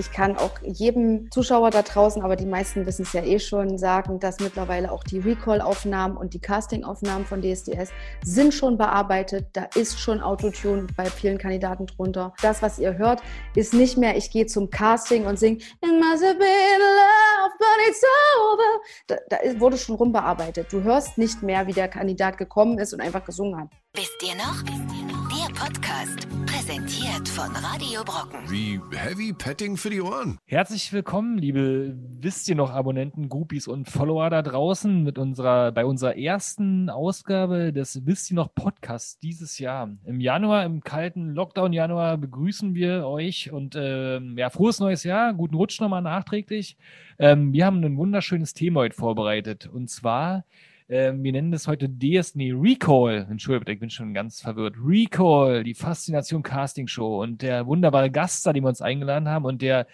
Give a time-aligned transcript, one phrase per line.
[0.00, 3.76] Ich kann auch jedem Zuschauer da draußen, aber die meisten wissen es ja eh schon,
[3.76, 7.90] sagen, dass mittlerweile auch die Recall-Aufnahmen und die Casting-Aufnahmen von DSDS
[8.24, 9.48] sind schon bearbeitet.
[9.52, 12.32] Da ist schon Autotune bei vielen Kandidaten drunter.
[12.40, 13.20] Das, was ihr hört,
[13.54, 17.66] ist nicht mehr, ich gehe zum Casting und singe It must have been love, but
[17.86, 18.02] it's
[18.40, 18.80] over.
[19.06, 20.72] Da, da wurde schon rumbearbeitet.
[20.72, 23.68] Du hörst nicht mehr, wie der Kandidat gekommen ist und einfach gesungen hat.
[23.92, 24.62] Wisst ihr noch?
[24.62, 26.26] Der Podcast,
[26.60, 28.38] präsentiert von Radio Brocken.
[28.50, 30.36] Wie Heavy Petting für die Ohren.
[30.44, 35.86] Herzlich willkommen, liebe Wisst ihr noch Abonnenten, Groupies und Follower da draußen mit unserer, bei
[35.86, 39.88] unserer ersten Ausgabe des Wisst ihr noch Podcasts dieses Jahr.
[40.04, 45.54] Im Januar, im kalten Lockdown-Januar begrüßen wir euch und äh, ja, frohes neues Jahr, guten
[45.54, 46.76] Rutsch nochmal nachträglich.
[47.18, 50.44] Ähm, wir haben ein wunderschönes Thema heute vorbereitet und zwar
[50.90, 53.26] ähm, wir nennen das heute DS, nee, Recall.
[53.30, 54.74] Entschuldigung, ich bin schon ganz verwirrt.
[54.84, 59.62] Recall, die Faszination Casting Show und der wunderbare Gast, den wir uns eingeladen haben und
[59.62, 59.86] der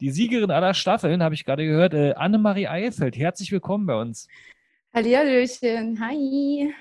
[0.00, 3.16] die Siegerin aller Staffeln, habe ich gerade gehört, äh, Annemarie Eifeld.
[3.16, 4.28] Herzlich willkommen bei uns.
[4.92, 6.74] Hallihallöchen, hi.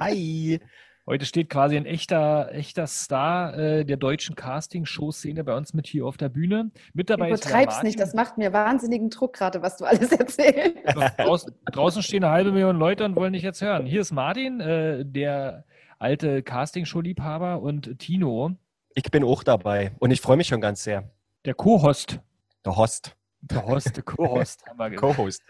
[0.00, 0.60] Hi.
[1.08, 6.04] Heute steht quasi ein echter, echter Star äh, der deutschen Casting-Show-Szene bei uns mit hier
[6.04, 6.72] auf der Bühne.
[6.94, 10.76] Mit dabei Übertreib's nicht, das macht mir wahnsinnigen Druck gerade, was du alles erzählst.
[11.18, 13.86] Draußen, draußen, stehen eine halbe Million Leute und wollen dich jetzt hören.
[13.86, 15.64] Hier ist Martin, äh, der
[16.00, 18.56] alte Casting-Show-Liebhaber und Tino.
[18.94, 21.08] Ich bin auch dabei und ich freue mich schon ganz sehr.
[21.44, 22.18] Der Co-Host.
[22.64, 23.15] Der Host.
[23.40, 24.64] Der Host, der Co-Host.
[24.96, 25.42] Co-Host.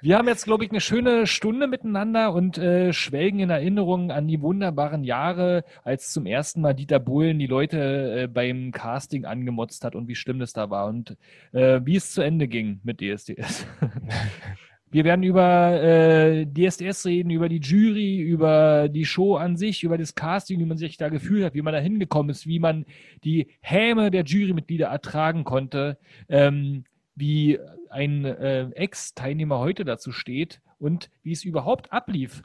[0.00, 4.28] Wir haben jetzt, glaube ich, eine schöne Stunde miteinander und äh, schwelgen in Erinnerungen an
[4.28, 9.84] die wunderbaren Jahre, als zum ersten Mal Dieter Bohlen die Leute äh, beim Casting angemotzt
[9.84, 11.16] hat und wie schlimm das da war und
[11.52, 13.66] äh, wie es zu Ende ging mit DSDS.
[14.94, 19.98] Wir werden über äh, DSDS reden, über die Jury, über die Show an sich, über
[19.98, 22.86] das Casting, wie man sich da gefühlt hat, wie man da hingekommen ist, wie man
[23.24, 25.98] die Häme der Jurymitglieder ertragen konnte.
[26.28, 26.84] Ähm,
[27.16, 27.58] wie
[27.90, 32.44] ein äh, Ex-Teilnehmer heute dazu steht und wie es überhaupt ablief.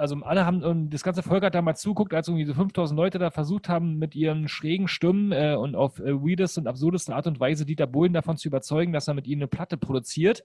[0.00, 3.18] Also alle haben, und das ganze Volk hat damals zuguckt, als irgendwie so 5000 Leute
[3.18, 7.26] da versucht haben, mit ihren schrägen Stimmen äh, und auf äh, weirdeste und absurdeste Art
[7.26, 10.42] und Weise Dieter Bohlen davon zu überzeugen, dass er mit ihnen eine Platte produziert.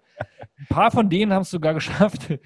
[0.59, 2.37] Ein paar von denen haben es sogar geschafft.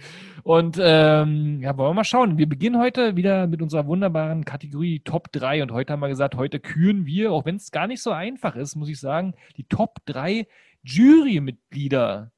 [0.43, 2.37] Und ähm, ja, wollen wir mal schauen.
[2.37, 5.63] Wir beginnen heute wieder mit unserer wunderbaren Kategorie Top 3.
[5.63, 8.55] Und heute haben wir gesagt, heute küren wir, auch wenn es gar nicht so einfach
[8.55, 10.47] ist, muss ich sagen, die Top 3
[10.83, 12.31] Jurymitglieder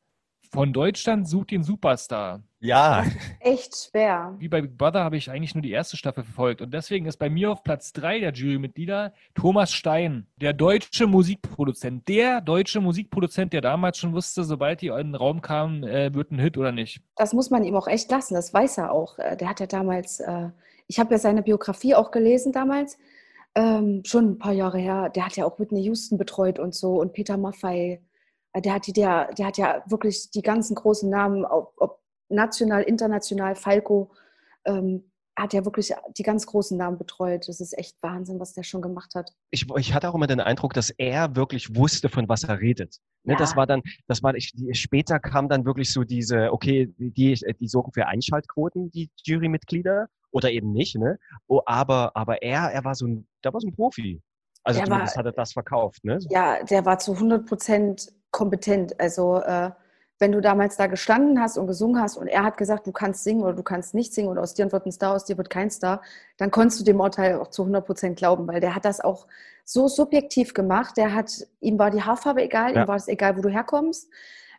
[0.51, 2.43] von Deutschland sucht den Superstar.
[2.59, 3.05] Ja.
[3.39, 4.35] Echt schwer.
[4.37, 6.61] Wie bei Big Brother habe ich eigentlich nur die erste Staffel verfolgt.
[6.61, 12.07] Und deswegen ist bei mir auf Platz 3 der Jurymitglieder Thomas Stein, der deutsche Musikproduzent.
[12.09, 16.31] Der deutsche Musikproduzent, der damals schon wusste, sobald die in den Raum kamen, äh, wird
[16.31, 17.01] ein Hit oder nicht.
[17.15, 18.33] Das muss man ihm auch echt lassen.
[18.33, 19.17] Das weiß er auch.
[19.19, 20.49] Äh, der hat ja damals, äh,
[20.87, 22.97] ich habe ja seine Biografie auch gelesen damals.
[23.55, 25.09] Ähm, schon ein paar Jahre her.
[25.09, 27.99] Der hat ja auch Whitney Houston betreut und so und Peter Maffay äh,
[28.55, 32.83] der hat, die, der, der hat ja wirklich die ganzen großen Namen, ob, ob national,
[32.83, 34.11] international, Falco,
[34.65, 37.47] ähm, hat ja wirklich die ganz großen Namen betreut.
[37.47, 39.31] Das ist echt Wahnsinn, was der schon gemacht hat.
[39.49, 42.97] Ich, ich hatte auch immer den Eindruck, dass er wirklich wusste, von was er redet.
[43.23, 43.39] Ne, ja.
[43.39, 47.67] Das war dann, das war, ich, später kam dann wirklich so diese, okay, die, die
[47.67, 51.19] sorgen für Einschaltquoten, die Jurymitglieder, oder eben nicht, ne?
[51.47, 54.21] Oh, aber, aber er, er war so ein, der war so ein Profi.
[54.63, 56.19] Also der zumindest war, hat er das verkauft, ne?
[56.29, 58.99] Ja, der war zu 100 Prozent kompetent.
[58.99, 59.69] Also äh,
[60.17, 63.23] wenn du damals da gestanden hast und gesungen hast und er hat gesagt, du kannst
[63.23, 65.51] singen oder du kannst nicht singen oder aus dir wird ein Star, aus dir wird
[65.51, 66.01] kein Star,
[66.37, 69.27] dann konntest du dem Urteil auch zu 100 Prozent glauben, weil der hat das auch
[69.63, 70.97] so subjektiv gemacht.
[70.97, 72.81] Der hat, ihm war die Haarfarbe egal, ja.
[72.81, 74.09] ihm war es egal, wo du herkommst.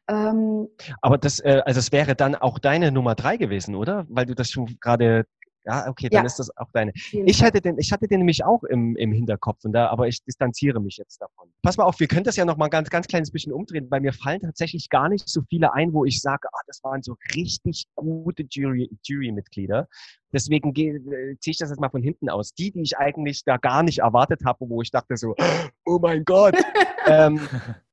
[0.09, 0.69] Ähm,
[1.01, 4.07] Aber das, äh, also es wäre dann auch deine Nummer drei gewesen, oder?
[4.09, 5.27] Weil du das schon gerade
[5.65, 6.27] ja, okay, dann ja.
[6.27, 6.93] ist das auch deine.
[7.13, 10.23] Ich hatte den, ich hatte den nämlich auch im, im Hinterkopf und da, aber ich
[10.25, 11.53] distanziere mich jetzt davon.
[11.63, 14.01] Pass mal auf, wir können das ja noch mal ganz, ganz kleines bisschen umdrehen, weil
[14.01, 17.17] mir fallen tatsächlich gar nicht so viele ein, wo ich sage, ah, das waren so
[17.35, 19.89] richtig gute Jury, Jury-Mitglieder.
[20.33, 22.55] Deswegen äh, ziehe ich das jetzt mal von hinten aus.
[22.55, 25.37] Die, die ich eigentlich da gar nicht erwartet habe, wo ich dachte so,
[25.87, 26.57] oh mein Gott,
[27.07, 27.41] ähm,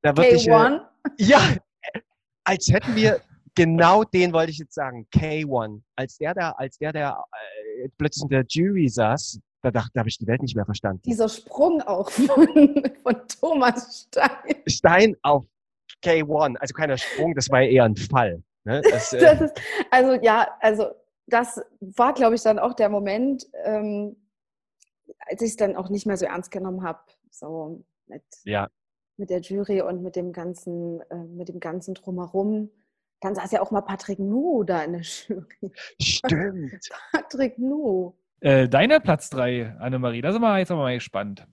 [0.01, 0.79] da wird ich, äh,
[1.17, 1.41] ja,
[2.45, 3.21] als hätten wir
[3.55, 5.07] genau den wollte ich jetzt sagen.
[5.13, 5.81] K1.
[5.95, 7.23] Als der da, als der da
[7.81, 10.65] äh, plötzlich in der Jury saß, da dachte, da habe ich die Welt nicht mehr
[10.65, 11.01] verstanden.
[11.05, 14.55] Dieser Sprung auch von, von Thomas Stein.
[14.67, 15.45] Stein auf
[16.03, 16.57] K1.
[16.57, 18.43] Also keiner Sprung, das war eher ein Fall.
[18.63, 18.81] Ne?
[18.89, 19.61] Das, äh, das ist,
[19.91, 20.87] also ja, also
[21.27, 24.15] das war, glaube ich, dann auch der Moment, ähm,
[25.27, 26.99] als ich es dann auch nicht mehr so ernst genommen habe.
[27.29, 28.69] So mit, ja.
[29.17, 32.69] mit der Jury und mit dem ganzen, äh, mit dem ganzen drumherum.
[33.21, 35.71] Dann saß ja auch mal Patrick Nu da in der Jury.
[36.01, 36.89] Stimmt.
[37.11, 38.13] Patrick Nu.
[38.41, 41.45] Äh, deiner Platz 3, Annemarie, da sind wir jetzt aber mal gespannt.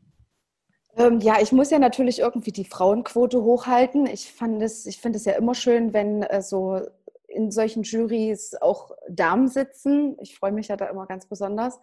[0.97, 4.07] Ähm, ja, ich muss ja natürlich irgendwie die Frauenquote hochhalten.
[4.07, 6.81] Ich, ich finde es ja immer schön, wenn äh, so
[7.29, 10.17] in solchen Jurys auch Damen sitzen.
[10.21, 11.79] Ich freue mich ja da immer ganz besonders.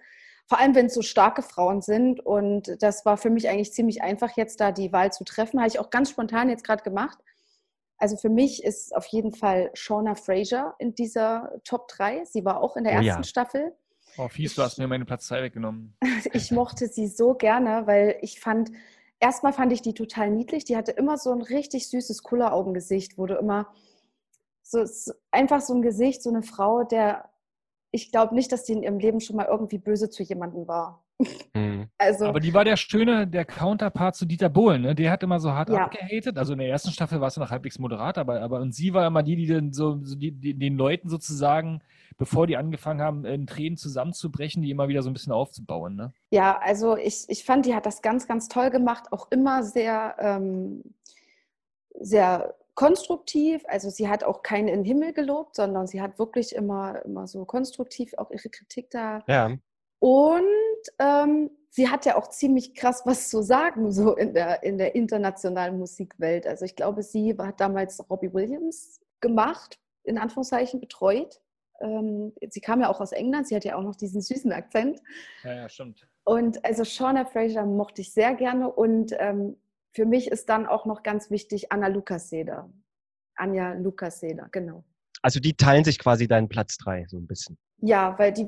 [0.47, 2.19] Vor allem, wenn es so starke Frauen sind.
[2.25, 5.59] Und das war für mich eigentlich ziemlich einfach, jetzt da die Wahl zu treffen.
[5.59, 7.19] Habe ich auch ganz spontan jetzt gerade gemacht.
[8.03, 12.25] Also für mich ist auf jeden Fall Shauna Fraser in dieser Top 3.
[12.25, 13.23] Sie war auch in der oh, ersten ja.
[13.23, 13.73] Staffel.
[14.17, 15.95] Oh, fies, du hast mir meine Platz 2 weggenommen.
[16.33, 18.71] ich mochte sie so gerne, weil ich fand,
[19.21, 20.65] erstmal fand ich die total niedlich.
[20.65, 23.73] Die hatte immer so ein richtig süßes Kulleraugengesicht, du immer
[24.63, 24.83] so
[25.31, 27.29] einfach so ein Gesicht, so eine Frau, der
[27.91, 31.02] ich glaube nicht, dass die in ihrem Leben schon mal irgendwie böse zu jemandem war.
[31.53, 31.87] Mhm.
[31.97, 34.95] Also, aber die war der schöne, der Counterpart zu Dieter Bohlen, ne?
[34.95, 35.85] Der hat immer so hart ja.
[35.85, 36.37] abgehatet.
[36.37, 39.07] Also in der ersten Staffel war es noch halbwegs moderat, aber, aber und sie war
[39.07, 41.81] immer die, die den, so, so die, die, den Leuten sozusagen,
[42.17, 45.95] bevor die angefangen haben, in Tränen zusammenzubrechen, die immer wieder so ein bisschen aufzubauen.
[45.95, 46.13] Ne?
[46.31, 50.15] Ja, also ich, ich fand, die hat das ganz, ganz toll gemacht, auch immer sehr,
[50.19, 50.83] ähm,
[51.99, 53.63] sehr konstruktiv.
[53.67, 57.27] Also sie hat auch keinen in den Himmel gelobt, sondern sie hat wirklich immer, immer
[57.27, 59.51] so konstruktiv auch ihre Kritik da ja.
[60.03, 60.43] Und
[60.99, 64.95] ähm, sie hat ja auch ziemlich krass was zu sagen, so in der, in der
[64.95, 66.45] internationalen Musikwelt.
[66.45, 71.39] Also ich glaube, sie hat damals Robbie Williams gemacht, in Anführungszeichen betreut.
[71.79, 74.99] Ähm, sie kam ja auch aus England, sie hat ja auch noch diesen süßen Akzent.
[75.45, 76.05] Ja, ja, stimmt.
[76.25, 79.55] Und also Shauna Fraser mochte ich sehr gerne und ähm,
[79.93, 82.69] für mich ist dann auch noch ganz wichtig Anna Lukaseder.
[83.35, 84.83] Anja Lukaseder, genau.
[85.21, 87.57] Also die teilen sich quasi deinen Platz drei so ein bisschen.
[87.85, 88.47] Ja, weil die,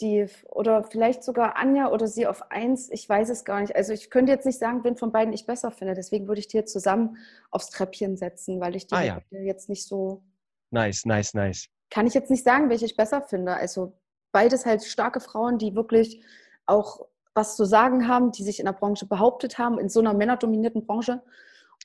[0.00, 3.76] die, oder vielleicht sogar Anja oder sie auf eins, ich weiß es gar nicht.
[3.76, 5.94] Also ich könnte jetzt nicht sagen, wen von beiden ich besser finde.
[5.94, 7.16] Deswegen würde ich die jetzt zusammen
[7.52, 9.20] aufs Treppchen setzen, weil ich die ah, ja.
[9.30, 10.24] jetzt nicht so.
[10.72, 11.68] Nice, nice, nice.
[11.88, 13.54] Kann ich jetzt nicht sagen, welche ich besser finde.
[13.54, 13.96] Also
[14.32, 16.24] beides halt starke Frauen, die wirklich
[16.66, 20.14] auch was zu sagen haben, die sich in der Branche behauptet haben, in so einer
[20.14, 21.22] männerdominierten Branche.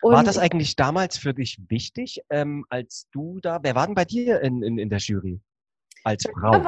[0.01, 3.93] Und war das eigentlich damals für dich wichtig, ähm, als du da, wer war denn
[3.93, 5.39] bei dir in, in, in der Jury?
[6.09, 6.63] Als Frau?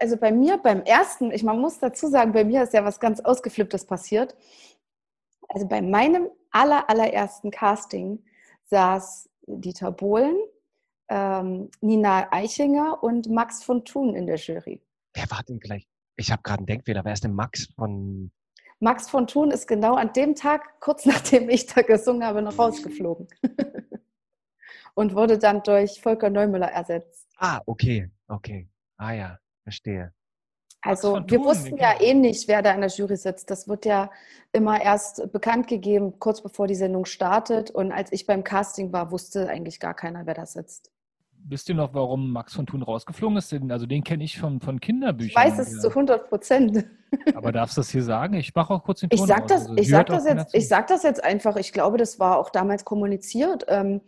[0.00, 3.00] also bei mir beim ersten, ich man muss dazu sagen, bei mir ist ja was
[3.00, 4.36] ganz Ausgeflipptes passiert.
[5.48, 8.24] Also bei meinem aller, allerersten Casting
[8.64, 10.36] saß Dieter Bohlen,
[11.08, 14.80] ähm, Nina Eichinger und Max von Thun in der Jury.
[15.12, 15.86] Wer war denn gleich?
[16.16, 17.04] Ich habe gerade einen Denkfehler.
[17.04, 18.30] Wer ist denn Max von...
[18.80, 22.58] Max von Thun ist genau an dem Tag, kurz nachdem ich da gesungen habe, noch
[22.58, 23.28] rausgeflogen.
[24.94, 27.28] und wurde dann durch Volker Neumüller ersetzt.
[27.36, 28.68] Ah, okay, okay.
[28.96, 30.12] Ah ja, verstehe.
[30.84, 33.50] Also wir wussten ja eh nicht, wer da in der Jury sitzt.
[33.50, 34.10] Das wird ja
[34.52, 37.70] immer erst bekannt gegeben, kurz bevor die Sendung startet.
[37.70, 40.92] Und als ich beim Casting war, wusste eigentlich gar keiner, wer da sitzt.
[41.46, 43.52] Wisst ihr noch, warum Max von Thun rausgeflogen ist?
[43.52, 45.28] Also den kenne ich von, von Kinderbüchern.
[45.28, 46.86] Ich weiß es zu 100 Prozent.
[47.34, 48.34] Aber darfst du das hier sagen?
[48.34, 50.68] Ich mache auch kurz den Ton Ich sage das, also, ich sag das, jetzt, ich
[50.68, 51.56] sag das jetzt einfach.
[51.56, 53.64] Ich glaube, das war auch damals kommuniziert.
[53.68, 54.00] Ähm,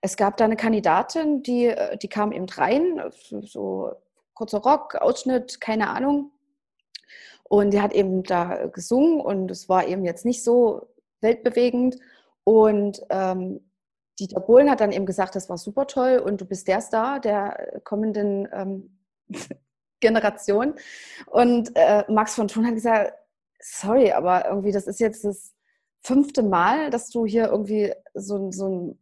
[0.00, 3.00] es gab da eine Kandidatin, die, äh, die kam eben rein,
[3.40, 3.92] so
[4.34, 6.30] kurzer Rock, Ausschnitt, keine Ahnung.
[7.44, 10.88] Und die hat eben da gesungen und es war eben jetzt nicht so
[11.20, 11.96] weltbewegend.
[12.44, 13.60] Und ähm,
[14.18, 17.20] Dieter Bohlen hat dann eben gesagt, das war super toll und du bist der Star
[17.20, 18.98] der kommenden ähm,
[20.00, 20.74] Generation.
[21.26, 23.12] Und äh, Max von Thun hat gesagt,
[23.60, 25.54] sorry, aber irgendwie das ist jetzt das
[26.02, 28.98] fünfte Mal, dass du hier irgendwie so, so ein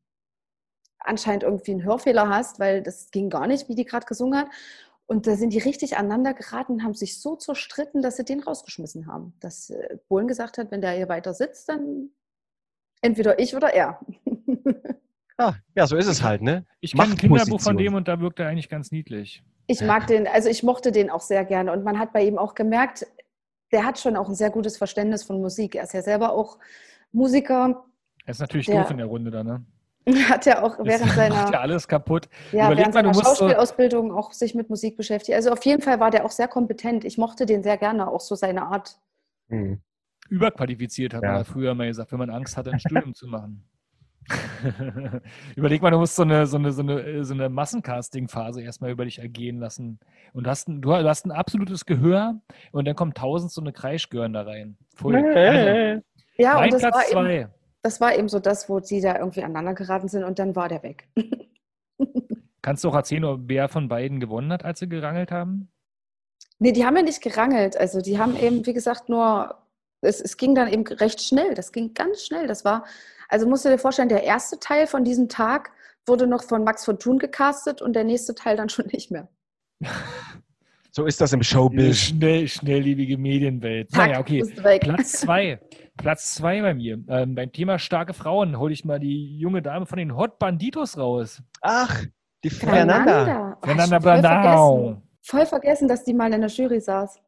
[1.04, 4.48] anscheinend irgendwie einen Hörfehler hast, weil das ging gar nicht, wie die gerade gesungen hat.
[5.06, 8.40] Und da sind die richtig aneinander geraten und haben sich so zerstritten, dass sie den
[8.40, 9.34] rausgeschmissen haben.
[9.40, 12.10] Dass äh, Bohlen gesagt hat, wenn der hier weiter sitzt, dann
[13.02, 14.00] entweder ich oder er.
[15.38, 16.64] Ja, ja so ist es halt, ne?
[16.80, 19.42] Ich kenne ein Kinderbuch von dem und da wirkt er eigentlich ganz niedlich.
[19.66, 21.72] Ich mag den, also ich mochte den auch sehr gerne.
[21.72, 23.06] Und man hat bei ihm auch gemerkt,
[23.72, 25.74] der hat schon auch ein sehr gutes Verständnis von Musik.
[25.74, 26.58] Er ist ja selber auch
[27.10, 27.84] Musiker.
[28.24, 29.64] Er ist natürlich der, doof in der Runde da, ne?
[30.28, 31.34] Hat ja auch während das seiner.
[31.34, 32.28] Macht ja alles kaputt.
[32.50, 35.36] Ja, Überleg während mal, seiner Schauspielausbildung so auch sich mit Musik beschäftigt.
[35.36, 37.04] Also auf jeden Fall war der auch sehr kompetent.
[37.04, 38.98] Ich mochte den sehr gerne, auch so seine Art.
[39.48, 39.80] Mhm.
[40.28, 41.32] Überqualifiziert, hat ja.
[41.32, 43.64] man früher mal gesagt, wenn man Angst hatte, ein Studium zu machen.
[45.56, 49.04] Überleg mal, du musst so eine, so eine, so eine, so eine Massencasting-Phase erstmal über
[49.04, 49.98] dich ergehen lassen.
[50.32, 52.40] Und hast ein, du hast ein absolutes Gehör
[52.70, 54.76] und dann kommt tausend so eine Kreischgören da rein.
[54.94, 55.16] Pfui.
[55.16, 56.02] Also,
[56.38, 57.40] ja, und das Platz war zwei.
[57.40, 57.50] Eben,
[57.82, 60.68] das war eben so das, wo sie da irgendwie aneinander geraten sind und dann war
[60.68, 61.08] der weg.
[62.62, 65.68] Kannst du auch erzählen, wer von beiden gewonnen hat, als sie gerangelt haben?
[66.60, 67.76] Nee, die haben ja nicht gerangelt.
[67.76, 69.56] Also die haben eben, wie gesagt, nur,
[70.00, 71.54] es, es ging dann eben recht schnell.
[71.54, 72.46] Das ging ganz schnell.
[72.46, 72.84] Das war,
[73.28, 75.72] also musst du dir vorstellen, der erste Teil von diesem Tag
[76.06, 79.28] wurde noch von Max von Thun gecastet und der nächste Teil dann schon nicht mehr.
[80.92, 81.96] So ist das im Showbiz.
[81.96, 83.90] Schnell, schnelllebige Medienwelt.
[83.90, 84.44] Zack, naja, okay.
[84.80, 85.58] Platz zwei.
[85.96, 87.02] Platz zwei bei mir.
[87.08, 90.96] Ähm, beim Thema starke Frauen hole ich mal die junge Dame von den Hot Banditos
[90.98, 91.42] raus.
[91.60, 92.04] Ach,
[92.42, 93.58] die Fernanda.
[93.62, 94.96] Fernanda.
[95.22, 95.88] Ich voll vergessen.
[95.88, 97.20] Dass die mal in der Jury saß.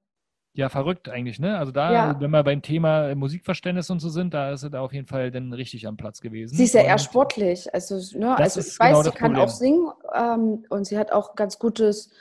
[0.57, 1.59] Ja, verrückt eigentlich, ne?
[1.59, 2.21] Also da, Ja.
[2.21, 5.33] wenn wir beim Thema Musikverständnis und so sind, da ist sie da auf jeden Fall
[5.33, 6.57] dann richtig am Platz gewesen.
[6.57, 7.75] Sie ist ja eher sportlich.
[7.75, 9.45] Also, ne, Das also ich weiß, genau sie kann Problem.
[9.45, 12.13] auch singen ähm, und sie hat auch ganz gutes,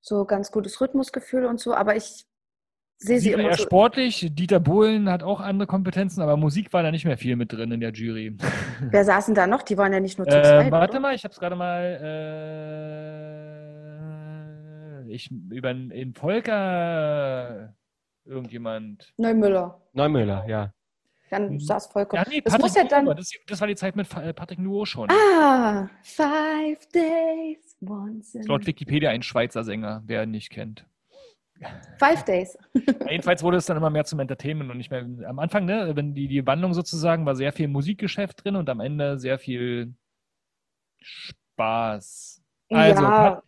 [0.00, 2.24] so ganz gutes Rhythmusgefühl und so, aber ich
[3.02, 3.62] sehe sie, immer eher so.
[3.64, 4.28] sportlich.
[4.32, 7.70] Dieter Bohlen hat auch andere Kompetenzen, aber Musik war da nicht mehr viel mit drin
[7.72, 8.36] in der Jury.
[8.90, 9.62] Wer saßen da noch?
[9.62, 10.70] Die waren ja nicht nur zu Äh, zweit.
[10.72, 11.00] warte oder?
[11.00, 11.82] mal, ich habe es gerade mal.
[15.06, 17.74] Äh, ich über in Volker
[18.24, 19.12] irgendjemand.
[19.16, 19.80] Neumüller.
[19.92, 20.72] Neumüller, ja.
[21.30, 21.60] Dann Mhm.
[21.60, 22.22] saß vollkommen.
[22.24, 23.06] Ja, nee, das muss ja dann.
[23.06, 25.08] Das, das war die Zeit mit äh, Patrick Nuo schon.
[25.10, 30.84] Ah, five days, once Laut Wikipedia ein Schweizer Sänger, wer ihn nicht kennt.
[31.98, 32.56] Five days.
[33.08, 35.06] Jedenfalls wurde es dann immer mehr zum Entertainment und nicht mehr.
[35.26, 38.80] Am Anfang, ne, wenn die, die Wandlung sozusagen war sehr viel Musikgeschäft drin und am
[38.80, 39.94] Ende sehr viel
[41.00, 42.42] Spaß.
[42.70, 43.42] Also, ja,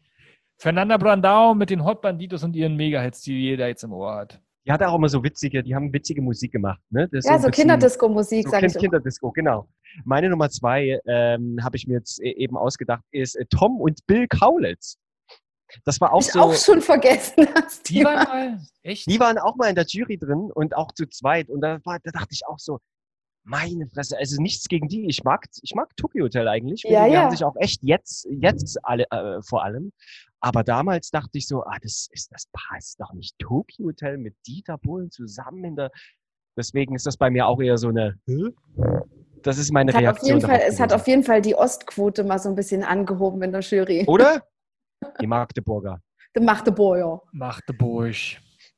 [0.58, 4.40] Fernanda Brandau mit den Hot Banditos und ihren Megahits, die jeder jetzt im Ohr hat.
[4.66, 6.80] Die hat auch immer so witzige, die haben witzige Musik gemacht.
[6.88, 7.08] Ne?
[7.12, 8.80] Ja so Kinderdisco-Musik, So sag kind, ich.
[8.80, 9.68] Kinderdisco, genau.
[10.04, 14.06] Meine Nummer zwei ähm, habe ich mir jetzt e- eben ausgedacht, ist äh, Tom und
[14.06, 14.98] Bill Kaulitz.
[15.84, 16.40] Das war auch Ich so.
[16.40, 17.46] auch schon vergessen.
[17.54, 19.10] Das Die waren mal echt.
[19.10, 21.48] Die waren auch mal in der Jury drin und auch zu zweit.
[21.48, 22.78] Und da, war, da dachte ich auch so,
[23.44, 25.06] meine Fresse, also nichts gegen die.
[25.06, 26.82] Ich mag, ich mag Tokyo Hotel eigentlich.
[26.84, 27.22] Ja, die ja.
[27.22, 29.92] haben sich auch echt jetzt, jetzt alle, äh, vor allem.
[30.40, 33.38] Aber damals dachte ich so, ah, das ist, das passt doch nicht.
[33.38, 35.90] Tokyo Hotel mit Dieter Bohlen zusammen in der,
[36.56, 38.50] deswegen ist das bei mir auch eher so eine, Hä?
[39.42, 40.38] das ist meine Es hat, auf Reaktion.
[40.38, 43.52] jeden Fall, es hat auf jeden Fall die Ostquote mal so ein bisschen angehoben in
[43.52, 44.04] der Jury.
[44.06, 44.42] Oder?
[45.20, 46.00] Die Magdeburger.
[46.34, 47.22] Der machte Boyer.
[47.32, 48.14] Magdeburg.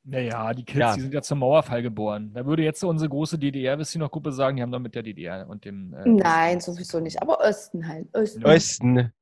[0.08, 0.94] Naja, die Kids, Ja.
[0.94, 2.30] die sind ja zum Mauerfall geboren.
[2.34, 5.92] Da würde jetzt unsere große DDR-Wissi-noch-Gruppe sagen, die haben doch mit der DDR und dem.
[5.94, 7.20] äh, Nein, sowieso nicht.
[7.20, 8.06] Aber Osten halt.
[8.14, 8.44] Osten.
[8.44, 9.12] Osten.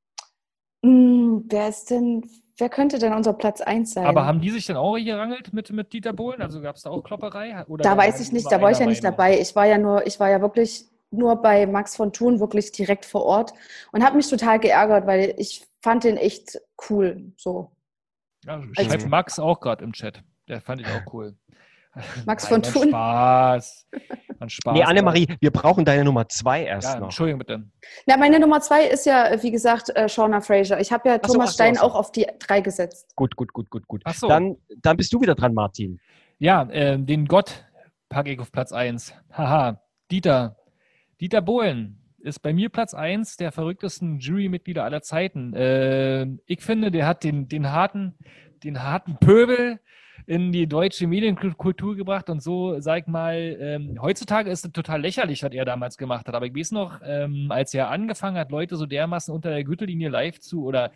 [0.83, 2.23] Hm, wer ist denn,
[2.57, 4.05] wer könnte denn unser Platz 1 sein?
[4.05, 6.41] Aber haben die sich dann auch gerangelt mit, mit Dieter Bohlen?
[6.41, 7.65] Also gab es da auch Klopperei?
[7.67, 9.39] Oder da weiß die ich nicht, da war ich ja nicht dabei.
[9.39, 10.85] Ich war ja nur, ich war ja wirklich
[11.17, 13.53] nur bei Max von Thun, wirklich direkt vor Ort
[13.91, 17.31] und habe mich total geärgert, weil ich fand den echt cool.
[17.37, 17.71] So.
[18.45, 20.21] Ja, Also- schreibt Max auch gerade im Chat.
[20.47, 21.35] Der fand ich auch cool.
[22.25, 22.89] Max Nein, von Thun.
[22.89, 23.87] Spaß.
[24.39, 24.73] War Spaß.
[24.73, 27.05] Nee, Annemarie, wir brauchen deine Nummer zwei erst Ja, noch.
[27.05, 27.63] Entschuldigung bitte.
[28.05, 30.79] Na, meine Nummer zwei ist ja, äh, wie gesagt, äh, Shauna Fraser.
[30.81, 31.87] Ich habe ja Ach so, Thomas ach so, Stein ach so.
[31.87, 33.13] auch auf die drei gesetzt.
[33.15, 34.01] Gut, gut, gut, gut, gut.
[34.03, 34.27] Ach so.
[34.27, 36.01] Dann, dann bist du wieder dran, Martin.
[36.37, 37.63] Ja, ähm, den Gott
[38.09, 39.13] packe ich auf Platz 1.
[39.31, 39.81] Haha,
[40.11, 40.57] Dieter.
[41.21, 45.53] Dieter Bohlen ist bei mir Platz 1 der verrücktesten Jurymitglieder aller Zeiten.
[45.55, 48.15] Ähm, ich finde, der hat den, den, harten,
[48.63, 49.79] den harten Pöbel
[50.27, 55.01] in die deutsche Medienkultur gebracht und so, sag ich mal, ähm, heutzutage ist es total
[55.01, 56.33] lächerlich, was er damals gemacht hat.
[56.33, 60.09] Aber ich weiß noch, ähm, als er angefangen hat, Leute so dermaßen unter der Gürtellinie
[60.09, 60.91] live zu oder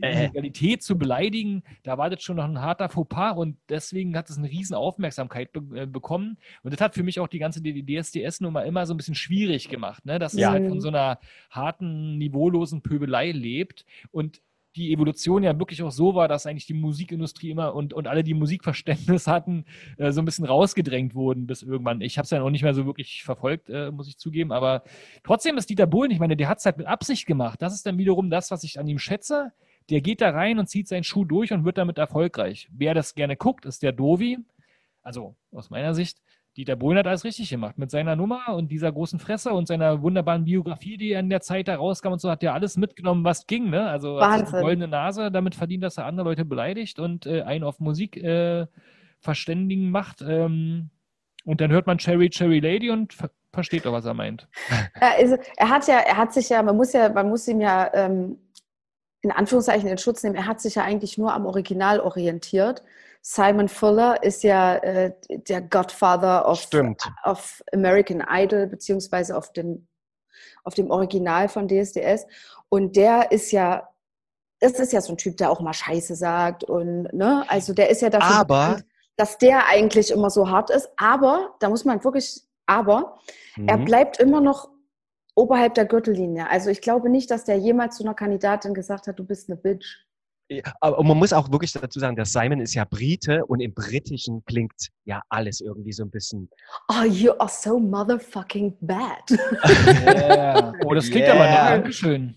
[0.00, 0.26] Äh.
[0.26, 4.38] Legalität zu beleidigen, da war das schon noch ein harter Fauxpas und deswegen hat es
[4.38, 6.38] eine riesen Aufmerksamkeit be äh, bekommen.
[6.62, 10.04] Und das hat für mich auch die ganze DSDS-Nummer immer so ein bisschen schwierig gemacht,
[10.04, 10.18] ne?
[10.18, 10.48] dass Ja.
[10.48, 11.18] es halt von so einer
[11.50, 14.40] harten, niveaulosen Pöbelei lebt und
[14.76, 18.22] die Evolution ja wirklich auch so war, dass eigentlich die Musikindustrie immer und, und alle,
[18.22, 19.64] die Musikverständnis hatten,
[19.96, 22.00] äh, so ein bisschen rausgedrängt wurden bis irgendwann.
[22.00, 24.84] Ich habe es ja noch nicht mehr so wirklich verfolgt, äh, muss ich zugeben, aber
[25.24, 27.60] trotzdem ist Dieter Bohlen, ich meine, der hat es halt mit Absicht gemacht.
[27.60, 29.52] Das ist dann wiederum das, was ich an ihm schätze.
[29.90, 32.68] Der geht da rein und zieht seinen Schuh durch und wird damit erfolgreich.
[32.72, 34.38] Wer das gerne guckt, ist der Dovi.
[35.02, 36.18] Also aus meiner Sicht,
[36.58, 37.78] Dieter Bohlen hat alles richtig gemacht.
[37.78, 41.68] Mit seiner Nummer und dieser großen Fresse und seiner wunderbaren Biografie, die in der Zeit
[41.68, 43.70] da rauskam und so, hat er alles mitgenommen, was ging.
[43.70, 43.88] Ne?
[43.88, 44.54] Also Wahnsinn.
[44.54, 48.16] eine goldene Nase damit verdient, dass er andere Leute beleidigt und äh, einen auf Musik
[48.16, 48.66] äh,
[49.20, 50.20] verständigen macht.
[50.20, 50.90] Ähm,
[51.44, 54.46] und dann hört man Cherry, Cherry Lady und ver versteht doch, was er meint.
[55.00, 57.60] Er, ist, er hat ja, er hat sich ja, man muss ja, man muss ihm
[57.60, 58.36] ja ähm,
[59.22, 60.36] in Anführungszeichen in Schutz nehmen.
[60.36, 62.82] Er hat sich ja eigentlich nur am Original orientiert.
[63.20, 67.02] Simon Fuller ist ja äh, der Godfather of, Stimmt.
[67.24, 69.88] of American Idol, beziehungsweise auf dem,
[70.64, 72.26] auf dem Original von DSDS.
[72.68, 73.88] Und der ist ja,
[74.60, 76.62] das ist ja so ein Typ, der auch mal Scheiße sagt.
[76.64, 78.84] Und, ne, also der ist ja dafür Aber- bekannt,
[79.16, 80.88] dass der eigentlich immer so hart ist.
[80.96, 83.18] Aber, da muss man wirklich, aber,
[83.66, 83.84] er Mhm.
[83.84, 84.70] bleibt immer noch
[85.38, 86.50] oberhalb der Gürtellinie.
[86.50, 89.56] Also ich glaube nicht, dass der jemals zu einer Kandidatin gesagt hat, du bist eine
[89.56, 90.07] Bitch.
[90.80, 94.44] Aber man muss auch wirklich dazu sagen, der Simon ist ja Brite und im Britischen
[94.44, 96.48] klingt ja alles irgendwie so ein bisschen.
[96.88, 99.24] Oh, you are so motherfucking bad.
[100.08, 100.72] Yeah.
[100.84, 101.34] Oh, das klingt yeah.
[101.34, 101.58] aber nicht.
[101.58, 102.34] Dankeschön.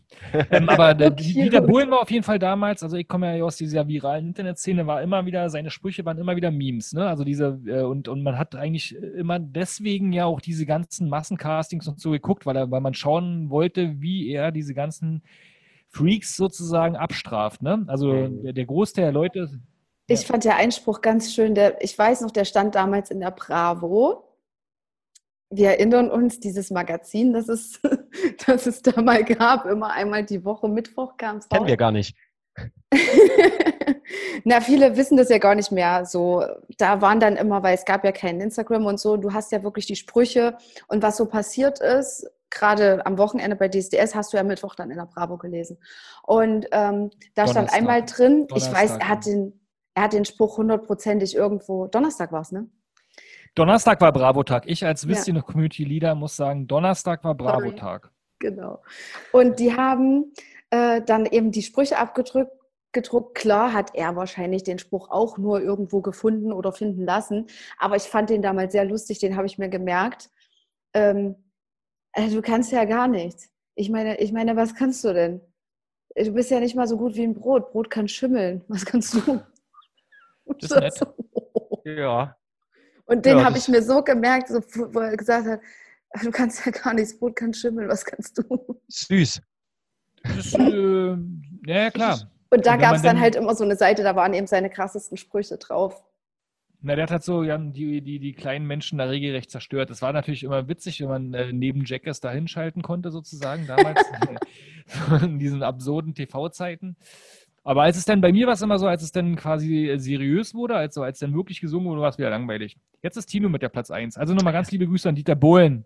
[0.51, 3.57] ähm, aber der, Dieter Bohlen war auf jeden Fall damals, also ich komme ja aus
[3.57, 7.07] dieser viralen Internetszene, war immer wieder, seine Sprüche waren immer wieder Memes, ne?
[7.07, 11.87] Also diese, äh, und, und man hat eigentlich immer deswegen ja auch diese ganzen Massencastings
[11.87, 15.23] und so geguckt, weil, er, weil man schauen wollte, wie er diese ganzen
[15.91, 17.61] Freaks sozusagen abstraft.
[17.61, 17.83] Ne?
[17.87, 19.49] Also der, der Großteil der Leute.
[20.07, 21.53] Ich fand der Einspruch ganz schön.
[21.53, 24.27] Der, ich weiß noch, der stand damals in der Bravo.
[25.49, 27.81] Wir erinnern uns, dieses Magazin, das es,
[28.47, 31.91] das es da mal gab, immer einmal die Woche, Mittwoch kam es Kennen wir gar
[31.91, 32.15] nicht.
[34.43, 36.05] Na, viele wissen das ja gar nicht mehr.
[36.05, 36.43] So,
[36.77, 39.61] da waren dann immer, weil es gab ja kein Instagram und so, du hast ja
[39.63, 40.57] wirklich die Sprüche
[40.87, 44.91] und was so passiert ist, gerade am Wochenende bei DSDS hast du ja Mittwoch dann
[44.91, 45.77] in der Bravo gelesen.
[46.23, 47.49] Und ähm, da Donnerstag.
[47.49, 49.59] stand einmal drin, Donnerstag, ich weiß, er hat den,
[49.95, 52.69] er hat den Spruch hundertprozentig irgendwo, Donnerstag war es, ne?
[53.55, 54.63] Donnerstag war Bravo-Tag.
[54.67, 55.41] Ich als Wisst ja.
[55.41, 58.09] Community Leader muss sagen, Donnerstag war Bravo-Tag.
[58.39, 58.81] Genau.
[59.33, 60.33] Und die haben
[60.69, 62.51] äh, dann eben die Sprüche abgedrückt
[62.93, 63.35] gedruckt.
[63.35, 68.03] Klar hat er wahrscheinlich den Spruch auch nur irgendwo gefunden oder finden lassen, aber ich
[68.03, 70.29] fand den damals sehr lustig, den habe ich mir gemerkt.
[70.93, 71.35] Ähm,
[72.13, 73.49] also du kannst ja gar nichts.
[73.75, 75.41] Ich meine, ich meine, was kannst du denn?
[76.15, 77.71] Du bist ja nicht mal so gut wie ein Brot.
[77.71, 78.63] Brot kann schimmeln.
[78.67, 79.41] Was kannst du?
[80.45, 81.01] Das ist nett.
[81.85, 82.35] Ja.
[83.05, 84.61] Und den ja, habe ich mir so gemerkt, so,
[84.93, 85.61] wo er gesagt hat,
[86.21, 88.79] du kannst ja gar nichts, Brot kann schimmeln, was kannst du?
[88.87, 89.41] Süß.
[90.23, 91.17] Das, äh,
[91.65, 92.19] ja, klar.
[92.49, 95.17] Und da gab es dann halt immer so eine Seite, da waren eben seine krassesten
[95.17, 96.03] Sprüche drauf.
[96.83, 99.91] Na, der hat so ja, die, die, die kleinen Menschen da regelrecht zerstört.
[99.91, 104.01] Das war natürlich immer witzig, wenn man äh, neben Jackass da hinschalten konnte, sozusagen, damals,
[105.21, 106.95] in diesen absurden TV-Zeiten.
[107.63, 110.55] Aber als es dann bei mir war es immer so, als es dann quasi seriös
[110.55, 112.77] wurde, also als dann wirklich gesungen wurde, war es wieder langweilig.
[113.03, 114.17] Jetzt ist Tino mit der Platz 1.
[114.17, 115.85] Also nochmal ganz liebe Grüße an Dieter Bohlen.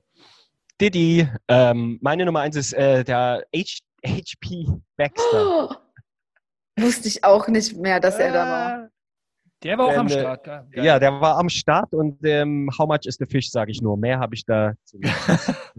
[0.80, 5.22] Didi, ähm, meine Nummer 1 ist äh, der H HP Baxter.
[5.34, 5.76] Oh,
[6.82, 8.90] wusste ich auch nicht mehr, dass er da war.
[9.66, 10.44] Der war auch am Start.
[10.44, 10.68] Geil.
[10.76, 13.98] Ja, der war am Start und ähm, how much is the fish, sage ich nur.
[13.98, 15.00] Mehr habe ich da zu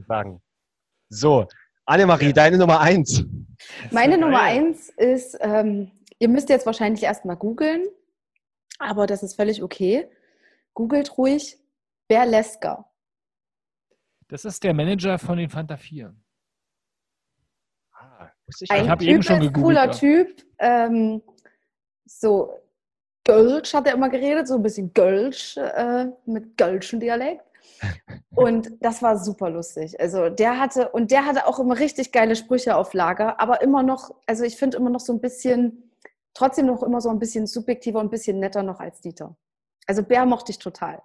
[0.08, 0.42] sagen.
[1.08, 1.46] So,
[1.84, 3.24] Annemarie, deine Nummer eins.
[3.92, 7.86] Meine Nummer eins ist, ähm, ihr müsst jetzt wahrscheinlich erstmal googeln,
[8.80, 10.10] aber das ist völlig okay.
[10.74, 11.56] Googelt ruhig
[12.08, 12.90] Berleska.
[14.26, 16.12] Das ist der Manager von den Fanta 4.
[17.92, 19.64] Ah, ich Ein habe eben schon gegoogelt.
[19.64, 19.90] cooler ja.
[19.92, 20.44] Typ.
[20.58, 21.22] Ähm,
[22.04, 22.65] so,
[23.26, 27.44] Gölsch hat er immer geredet, so ein bisschen Gölsch äh, mit Gölschen Dialekt.
[28.34, 30.00] Und das war super lustig.
[30.00, 33.82] Also der hatte, und der hatte auch immer richtig geile Sprüche auf Lager, aber immer
[33.82, 35.90] noch, also ich finde immer noch so ein bisschen,
[36.32, 39.36] trotzdem noch immer so ein bisschen subjektiver und ein bisschen netter noch als Dieter.
[39.86, 41.02] Also Bär mochte ich total.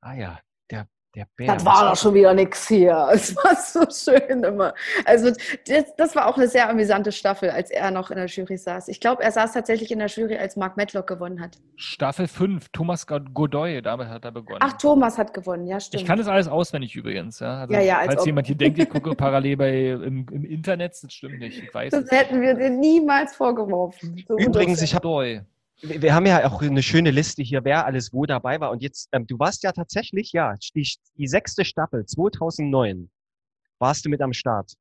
[0.00, 0.88] Ah ja, der der
[1.36, 1.46] Bär.
[1.46, 3.08] Das war doch schon wieder nichts hier.
[3.14, 4.74] Es war so schön immer.
[5.04, 5.30] Also
[5.66, 8.88] das, das, war auch eine sehr amüsante Staffel, als er noch in der Jury saß.
[8.88, 11.58] Ich glaube, er saß tatsächlich in der Jury, als Mark Medlock gewonnen hat.
[11.76, 14.60] Staffel 5, Thomas Godoy, damit hat er begonnen.
[14.62, 16.02] Ach, Thomas hat gewonnen, ja, stimmt.
[16.02, 17.40] Ich kann das alles auswendig übrigens.
[17.40, 18.26] Ja, also, ja, ja Falls ob.
[18.26, 21.62] jemand hier denkt, ich gucke parallel bei, im, im, Internet, das stimmt nicht.
[21.62, 24.24] Ich weiß das hätten wir dir niemals vorgeworfen.
[24.26, 25.08] So übrigens, ich habe
[25.82, 28.70] wir haben ja auch eine schöne Liste hier, wer alles wo dabei war.
[28.70, 33.10] Und jetzt, ähm, du warst ja tatsächlich, ja, die, die sechste Staffel 2009
[33.78, 34.72] warst du mit am Start.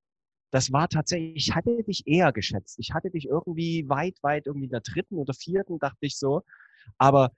[0.51, 2.77] Das war tatsächlich, ich hatte dich eher geschätzt.
[2.79, 6.43] Ich hatte dich irgendwie weit, weit irgendwie in der dritten oder vierten, dachte ich so.
[6.97, 7.32] Aber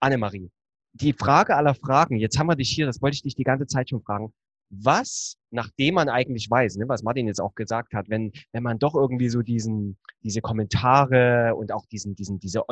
[0.00, 0.50] Annemarie,
[0.92, 3.66] die Frage aller Fragen, jetzt haben wir dich hier, das wollte ich dich die ganze
[3.66, 4.32] Zeit schon fragen
[4.70, 8.78] was, nachdem man eigentlich weiß, ne, was Martin jetzt auch gesagt hat, wenn, wenn man
[8.78, 12.62] doch irgendwie so diesen, diese Kommentare und auch diesen, diesen, diese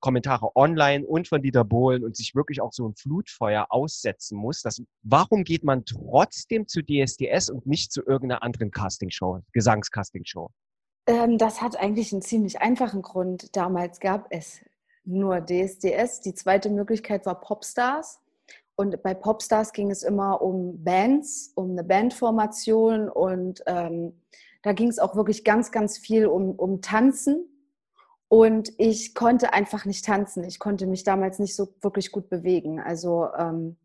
[0.00, 4.62] Kommentare online und von Dieter Bohlen und sich wirklich auch so ein Flutfeuer aussetzen muss,
[4.62, 10.50] das, warum geht man trotzdem zu DSDS und nicht zu irgendeiner anderen Castingshow, Gesangscastingshow?
[11.06, 13.54] Ähm, das hat eigentlich einen ziemlich einfachen Grund.
[13.56, 14.60] Damals gab es
[15.04, 16.20] nur DSDS.
[16.20, 18.20] Die zweite Möglichkeit war Popstars.
[18.76, 24.20] Und bei Popstars ging es immer um Bands, um eine Bandformation und ähm,
[24.62, 27.46] da ging es auch wirklich ganz, ganz viel um, um Tanzen.
[28.28, 30.42] Und ich konnte einfach nicht tanzen.
[30.42, 32.80] Ich konnte mich damals nicht so wirklich gut bewegen.
[32.80, 33.76] Also, ähm,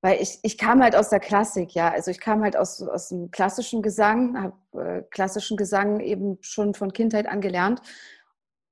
[0.00, 1.90] weil ich, ich kam halt aus der Klassik, ja.
[1.90, 6.74] Also ich kam halt aus, aus dem klassischen Gesang, habe äh, klassischen Gesang eben schon
[6.74, 7.82] von Kindheit an gelernt.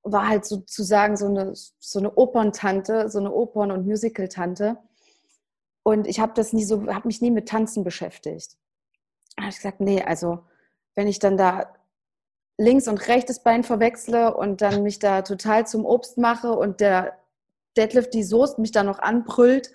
[0.03, 4.77] War halt sozusagen so eine, so eine Operntante, so eine Opern- und Musical-Tante.
[5.85, 8.57] Und ich habe das nie so, habe mich nie mit Tanzen beschäftigt.
[9.35, 10.39] Da habe ich gesagt, nee, also
[10.95, 11.71] wenn ich dann da
[12.57, 17.19] links und rechtes Bein verwechsle und dann mich da total zum Obst mache und der
[17.77, 19.71] Deadlift die Soße mich da noch anbrüllt.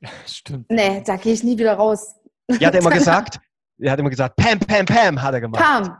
[0.26, 0.68] Stimmt.
[0.68, 2.16] Nee, da gehe ich nie wieder raus.
[2.48, 3.38] Er hat immer gesagt,
[3.78, 5.62] er hat immer gesagt, Pam, Pam, Pam, hat er gemacht.
[5.62, 5.96] Pam.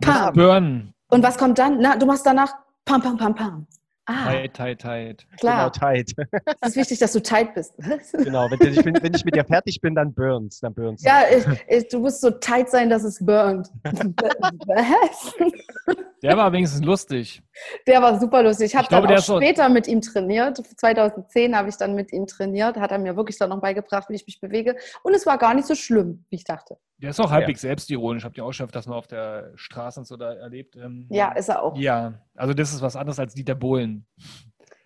[0.00, 0.32] Pam.
[0.32, 0.94] Burn.
[1.08, 1.78] Und was kommt dann?
[1.78, 2.54] Na, du machst danach
[2.86, 3.66] Pam, Pam, Pam, Pam.
[4.06, 5.26] Ah, Tight, tight, tight.
[5.38, 5.56] klar.
[5.56, 6.12] Genau, tight.
[6.60, 7.72] Es ist wichtig, dass du tight bist.
[8.12, 11.02] genau, wenn ich, wenn, wenn ich mit dir fertig bin, dann burns, dann burns.
[11.02, 13.70] Ja, ich, ich, du musst so tight sein, dass es burnt.
[13.82, 15.34] Was?
[16.22, 17.42] Der war wenigstens lustig.
[17.86, 18.68] Der war super lustig.
[18.68, 20.56] Ich habe glaube, dann auch später mit ihm trainiert.
[20.56, 22.78] 2010 habe ich dann mit ihm trainiert.
[22.78, 24.74] Hat er mir wirklich dann noch beigebracht, wie ich mich bewege.
[25.02, 26.78] Und es war gar nicht so schlimm, wie ich dachte.
[26.96, 28.24] Der ist auch halbwegs selbstironisch.
[28.24, 30.76] Habt ihr auch schon öfters mal auf der Straße und so da erlebt?
[30.76, 31.76] Ähm, Ja, ist er auch.
[31.76, 33.93] Ja, also das ist was anderes als Dieter Bohlen.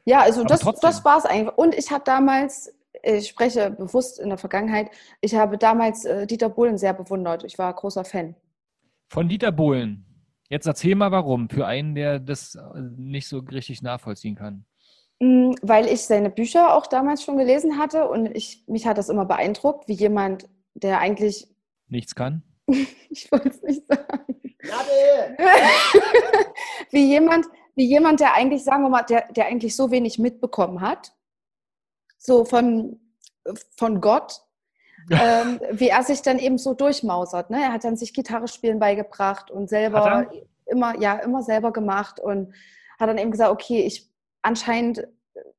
[0.04, 0.88] Ja, also Aber das, trotzdem.
[0.88, 1.56] das war es eigentlich.
[1.58, 4.90] Und ich habe damals, ich spreche bewusst in der Vergangenheit,
[5.20, 7.44] ich habe damals äh, Dieter Bohlen sehr bewundert.
[7.44, 8.34] Ich war großer Fan.
[9.08, 10.04] Von Dieter Bohlen.
[10.50, 12.60] Jetzt erzähl mal warum, für einen, der das äh,
[12.96, 14.64] nicht so richtig nachvollziehen kann.
[15.20, 19.10] Mm, Weil ich seine Bücher auch damals schon gelesen hatte und ich, mich hat das
[19.10, 21.48] immer beeindruckt, wie jemand, der eigentlich,
[21.88, 22.42] Nichts kann.
[23.10, 24.36] ich wollte es nicht sagen,
[26.90, 27.46] wie jemand,
[27.78, 31.12] wie jemand, der eigentlich, sagen wir mal, der, der eigentlich so wenig mitbekommen hat,
[32.18, 32.98] so von,
[33.76, 34.42] von Gott,
[35.12, 37.50] ähm, wie er sich dann eben so durchmausert.
[37.50, 37.62] Ne?
[37.62, 40.28] Er hat dann sich Gitarre spielen beigebracht und selber
[40.66, 42.52] immer, ja, immer selber gemacht und
[42.98, 44.10] hat dann eben gesagt, okay, ich
[44.42, 45.06] anscheinend,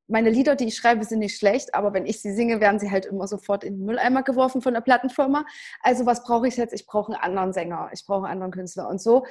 [0.08, 2.92] meine Lieder, die ich schreibe, sind nicht schlecht, aber wenn ich sie singe, werden sie
[2.92, 5.46] halt immer sofort in den Mülleimer geworfen von der Plattenfirma.
[5.82, 6.74] Also was brauche ich jetzt?
[6.74, 8.90] Ich brauche einen anderen Sänger, ich brauche einen anderen Künstler.
[8.90, 9.24] Und so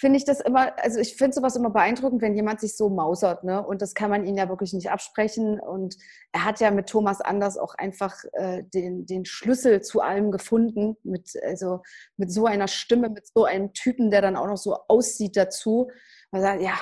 [0.00, 3.44] finde ich das immer, also ich finde sowas immer beeindruckend, wenn jemand sich so mausert,
[3.44, 3.62] ne?
[3.64, 5.60] Und das kann man ihm ja wirklich nicht absprechen.
[5.60, 5.98] Und
[6.32, 10.96] er hat ja mit Thomas Anders auch einfach äh, den, den Schlüssel zu allem gefunden,
[11.02, 11.82] mit, also
[12.16, 15.90] mit so einer Stimme, mit so einem Typen, der dann auch noch so aussieht dazu.
[16.30, 16.78] Man sagt, ja,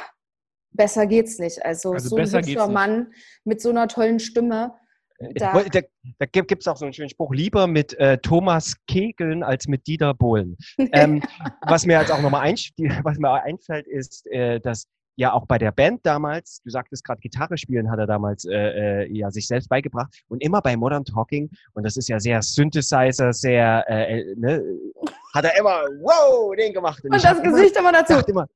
[0.70, 1.64] besser geht's nicht.
[1.64, 2.68] Also, Also so ein hübscher.
[2.68, 4.76] Mann mit so einer tollen Stimme.
[5.18, 5.80] Da- Da,
[6.18, 9.86] da, gibt es auch so einen schönen Spruch, lieber mit äh, Thomas Kegeln als mit
[9.86, 10.56] Dieter Bohlen.
[10.92, 11.22] Ähm,
[11.62, 12.54] was mir jetzt auch nochmal ein,
[13.02, 17.20] was mir einfällt, ist, äh, dass ja auch bei der Band damals, du sagtest gerade
[17.20, 21.04] Gitarre spielen, hat er damals äh, äh, ja sich selbst beigebracht und immer bei Modern
[21.04, 24.62] Talking und das ist ja sehr Synthesizer, sehr äh, äh, ne,
[25.34, 28.12] hat er immer wow den gemacht Und ich das hab immer- Gesicht immer dazu.
[28.12, 28.46] dachte immer,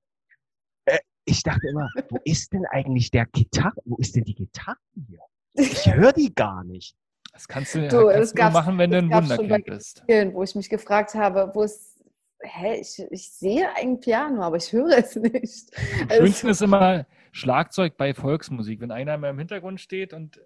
[0.84, 4.76] äh, ich dachte immer, wo ist denn eigentlich der Gitarre, wo ist denn die Gitarre
[5.08, 5.18] hier?
[5.54, 6.94] Ich höre die gar nicht.
[7.32, 9.98] Das kannst du, Du, kannst du machen, wenn du ein Wunderkind bist.
[10.00, 11.98] Spielen, wo ich mich gefragt habe, wo es,
[12.40, 15.70] hä, ich, ich sehe ein Piano, aber ich höre es nicht.
[16.02, 20.40] Am Also, schönsten ist immer Schlagzeug bei Volksmusik, wenn einer mal im Hintergrund steht und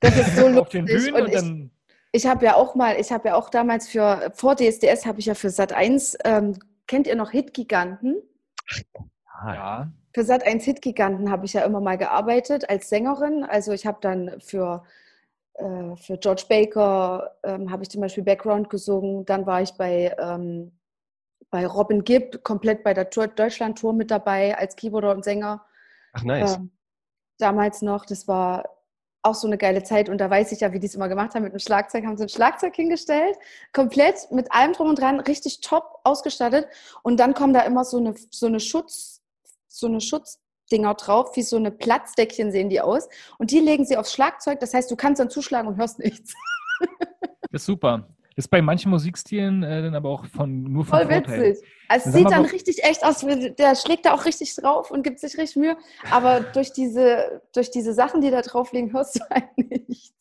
[0.00, 0.86] das ist so auf den.
[0.86, 1.70] Bühnen Und und ich, dann
[2.12, 5.26] ich habe ja auch mal, ich habe ja auch damals für, vor DSDS habe ich
[5.26, 8.22] ja für Sat 1, ähm, kennt ihr noch Hitgiganten?
[9.40, 13.44] Ah, ja, Für Sat 1 Hitgiganten habe ich ja immer mal gearbeitet als Sängerin.
[13.44, 14.82] Also ich habe dann für,
[15.54, 19.24] äh, für George Baker ähm, habe ich zum Beispiel Background gesungen.
[19.26, 20.72] Dann war ich bei, ähm,
[21.50, 25.64] bei Robin Gibb komplett bei der Tour, Deutschland-Tour mit dabei als Keyboarder und Sänger.
[26.12, 26.56] Ach nice.
[26.56, 26.72] Ähm,
[27.38, 28.64] damals noch, das war
[29.22, 31.34] auch so eine geile Zeit und da weiß ich ja, wie die es immer gemacht
[31.34, 33.36] haben mit dem Schlagzeug, haben sie ein Schlagzeug hingestellt,
[33.72, 36.68] komplett mit allem drum und dran, richtig top ausgestattet
[37.02, 39.17] und dann kommen da immer so eine, so eine Schutz,
[39.68, 43.96] so eine Schutzdinger drauf, wie so eine Platzdeckchen sehen die aus und die legen sie
[43.96, 46.34] aufs Schlagzeug, das heißt, du kannst dann zuschlagen und hörst nichts.
[47.50, 48.08] ist super.
[48.38, 51.40] Ist bei manchen Musikstilen äh, dann aber auch von, nur von Voll Vorteil.
[51.40, 51.66] witzig.
[51.88, 55.02] Also Dann es sieht dann richtig echt aus, der schlägt da auch richtig drauf und
[55.02, 55.76] gibt sich richtig Mühe,
[56.10, 60.17] aber durch diese, durch diese Sachen, die da drauf liegen, hörst du halt nichts.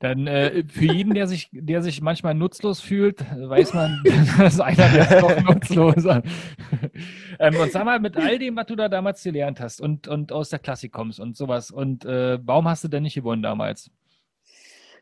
[0.00, 4.00] Dann äh, für jeden, der sich, der sich manchmal nutzlos fühlt, weiß man,
[4.38, 6.04] das ist einer, der ist doch nutzlos.
[7.40, 10.30] ähm, und sag mal, mit all dem, was du da damals gelernt hast und, und
[10.30, 13.90] aus der Klassik kommst und sowas, und äh, warum hast du denn nicht gewonnen damals?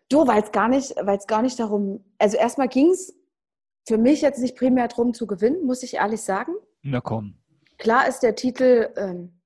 [0.09, 3.15] Du, weil es gar nicht, weil es gar nicht darum, also erstmal ging es
[3.87, 6.53] für mich jetzt nicht primär darum zu gewinnen, muss ich ehrlich sagen.
[6.83, 7.35] Na komm.
[7.77, 9.41] Klar ist der Titel, ähm,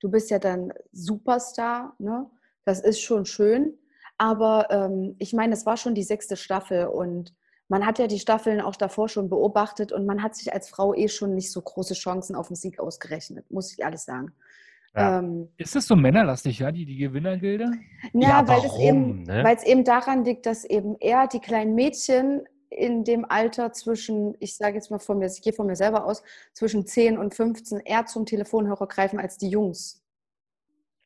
[0.00, 2.30] du bist ja dann Superstar, ne?
[2.64, 3.78] Das ist schon schön.
[4.20, 7.32] Aber ähm, ich meine, es war schon die sechste Staffel und
[7.68, 10.94] man hat ja die Staffeln auch davor schon beobachtet und man hat sich als Frau
[10.94, 14.34] eh schon nicht so große Chancen auf den Sieg ausgerechnet, muss ich ehrlich sagen.
[14.94, 15.20] Ja.
[15.20, 17.70] Ähm, Ist das so männerlastig, ja, die, die Gewinnergilde?
[18.12, 19.42] Ja, Ja, weil, es eben, ne?
[19.42, 24.36] weil es eben daran liegt, dass eben eher die kleinen Mädchen in dem Alter zwischen,
[24.38, 27.34] ich sage jetzt mal von mir, ich gehe von mir selber aus, zwischen 10 und
[27.34, 30.02] 15 eher zum Telefonhörer greifen als die Jungs.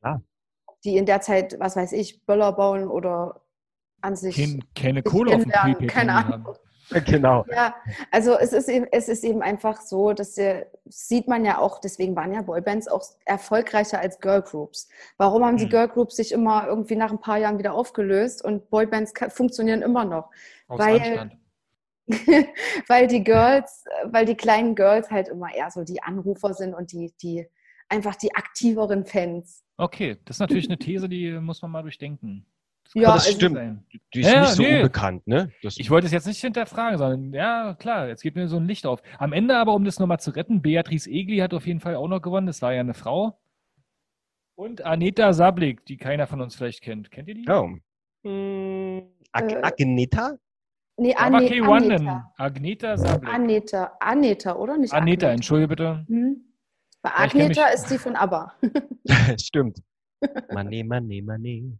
[0.00, 0.20] Klar.
[0.84, 3.40] Die in der Zeit, was weiß ich, Böller bauen oder
[4.00, 6.32] an sich Kein, keine Kohle auf dem Prepaid keine Ahnung.
[6.32, 6.56] haben.
[7.06, 7.44] Genau.
[7.50, 7.74] Ja,
[8.10, 11.80] also es ist, eben, es ist eben einfach so, dass der, sieht man ja auch,
[11.80, 14.88] deswegen waren ja Boybands auch erfolgreicher als Girlgroups.
[15.16, 15.70] Warum haben die mhm.
[15.70, 20.30] Girlgroups sich immer irgendwie nach ein paar Jahren wieder aufgelöst und Boybands funktionieren immer noch?
[20.68, 21.30] Aus weil,
[22.86, 26.92] weil die Girls, weil die kleinen Girls halt immer eher so die Anrufer sind und
[26.92, 27.48] die, die
[27.88, 29.63] einfach die aktiveren Fans.
[29.76, 32.46] Okay, das ist natürlich eine These, die muss man mal durchdenken.
[32.84, 33.56] Das ja, das also stimmt.
[33.56, 33.84] Sein.
[34.12, 34.76] Die ist ja, nicht so nee.
[34.76, 35.50] unbekannt, ne?
[35.62, 38.66] Das ich wollte es jetzt nicht hinterfragen, sondern ja, klar, jetzt geht mir so ein
[38.66, 39.02] Licht auf.
[39.18, 42.08] Am Ende aber, um das nochmal zu retten, Beatrice Egli hat auf jeden Fall auch
[42.08, 42.46] noch gewonnen.
[42.46, 43.38] Das war ja eine Frau.
[44.54, 47.10] Und Aneta Sablik, die keiner von uns vielleicht kennt.
[47.10, 47.48] Kennt ihr die?
[47.48, 47.70] Oh.
[48.22, 50.38] Hm, Ag äh, Agneta?
[50.96, 52.32] Nee, Ane Aneta.
[52.37, 53.34] Agneta Sablik.
[53.34, 54.76] Aneta, Aneta, oder?
[54.76, 56.04] Nicht Aneta, entschuldige bitte.
[56.06, 56.44] Hm.
[57.04, 58.54] Bei Agneta ist die von ABBA.
[59.38, 59.82] Stimmt.
[60.50, 61.78] Money, money, money.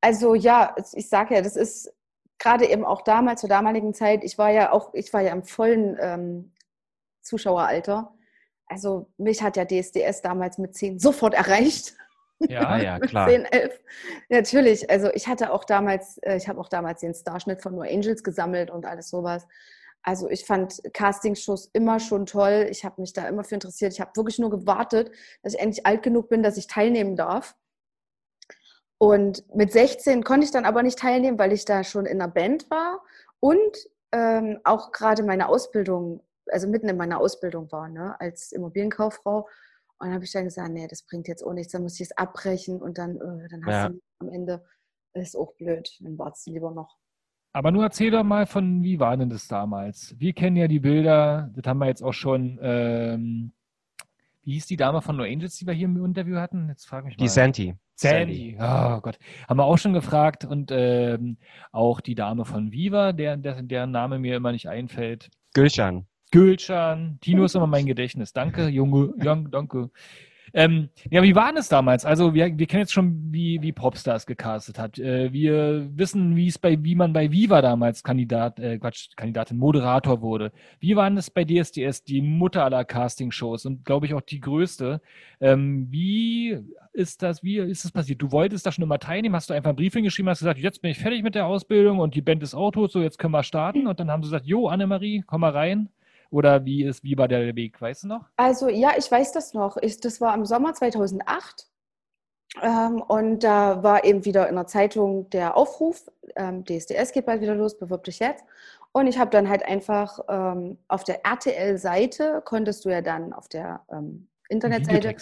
[0.00, 1.92] Also ja, ich sage ja, das ist
[2.38, 5.44] gerade eben auch damals, zur damaligen Zeit, ich war ja auch, ich war ja im
[5.44, 6.54] vollen ähm,
[7.20, 8.14] Zuschaueralter.
[8.66, 11.94] Also mich hat ja DSDS damals mit 10 sofort erreicht.
[12.38, 13.28] Ja, ja, klar.
[13.28, 13.80] 10, 11.
[14.30, 17.82] Natürlich, also ich hatte auch damals, äh, ich habe auch damals den Starschnitt von No
[17.82, 19.46] Angels gesammelt und alles sowas.
[20.04, 22.66] Also ich fand Castingshows immer schon toll.
[22.70, 23.94] Ich habe mich da immer für interessiert.
[23.94, 25.10] Ich habe wirklich nur gewartet,
[25.42, 27.56] dass ich endlich alt genug bin, dass ich teilnehmen darf.
[28.98, 32.30] Und mit 16 konnte ich dann aber nicht teilnehmen, weil ich da schon in einer
[32.30, 33.02] Band war
[33.40, 33.76] und
[34.12, 39.48] ähm, auch gerade meine Ausbildung, also mitten in meiner Ausbildung war, ne, als Immobilienkauffrau.
[39.98, 42.10] Und dann habe ich dann gesagt, nee, das bringt jetzt auch nichts, dann muss ich
[42.10, 43.88] es abbrechen und dann, äh, dann hast ja.
[43.88, 44.64] du am Ende,
[45.14, 46.96] das ist auch blöd, dann wartest du lieber noch.
[47.54, 50.14] Aber nur erzähl doch mal von, wie war denn das damals?
[50.18, 53.52] Wir kennen ja die Bilder, das haben wir jetzt auch schon, ähm,
[54.42, 56.68] wie hieß die Dame von No Angels, die wir hier im Interview hatten?
[56.68, 57.22] Jetzt frage mich mal.
[57.22, 57.74] Die Santi.
[57.94, 58.56] Sandy.
[58.58, 59.18] Oh Gott.
[59.48, 61.36] Haben wir auch schon gefragt und ähm,
[61.70, 65.30] auch die Dame von Viva, der, der, deren Name mir immer nicht einfällt.
[65.54, 66.06] Gülschan.
[66.32, 67.18] Gülschan.
[67.20, 68.32] Tino ist immer mein Gedächtnis.
[68.32, 69.14] Danke, Junge.
[69.22, 69.90] Young, danke.
[70.56, 72.04] Ähm, ja, wie war es damals?
[72.04, 75.00] Also wir, wir kennen jetzt schon, wie, wie Popstars gecastet hat.
[75.00, 79.58] Äh, wir wissen, wie es bei, wie man bei Viva damals Kandidat, äh, Quatsch, Kandidatin,
[79.58, 80.52] Moderator wurde.
[80.78, 85.00] Wie war es bei DSDS, die Mutter aller Castingshows und glaube ich auch die größte?
[85.40, 86.56] Ähm, wie
[86.92, 88.22] ist das, wie ist das passiert?
[88.22, 90.82] Du wolltest da schon immer teilnehmen, hast du einfach einen Brief hingeschrieben, hast gesagt, jetzt
[90.82, 93.32] bin ich fertig mit der Ausbildung und die Band ist auch tot, so jetzt können
[93.32, 93.88] wir starten.
[93.88, 95.88] Und dann haben sie gesagt, jo, Annemarie, komm mal rein.
[96.34, 97.80] Oder wie, ist, wie war der Weg?
[97.80, 98.28] Weißt du noch?
[98.36, 99.76] Also ja, ich weiß das noch.
[99.80, 101.68] Ich, das war im Sommer 2008.
[102.60, 107.40] Ähm, und da war eben wieder in der Zeitung der Aufruf, ähm, DSDS geht bald
[107.40, 108.44] wieder los, bewirb dich jetzt.
[108.90, 113.48] Und ich habe dann halt einfach ähm, auf der RTL-Seite, konntest du ja dann auf
[113.48, 115.14] der ähm, Internetseite.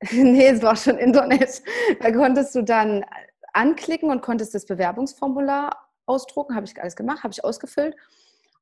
[0.10, 1.62] nee, es war schon Internet.
[2.00, 3.04] Da konntest du dann
[3.52, 5.76] anklicken und konntest das Bewerbungsformular
[6.06, 6.56] ausdrucken.
[6.56, 7.94] Habe ich alles gemacht, habe ich ausgefüllt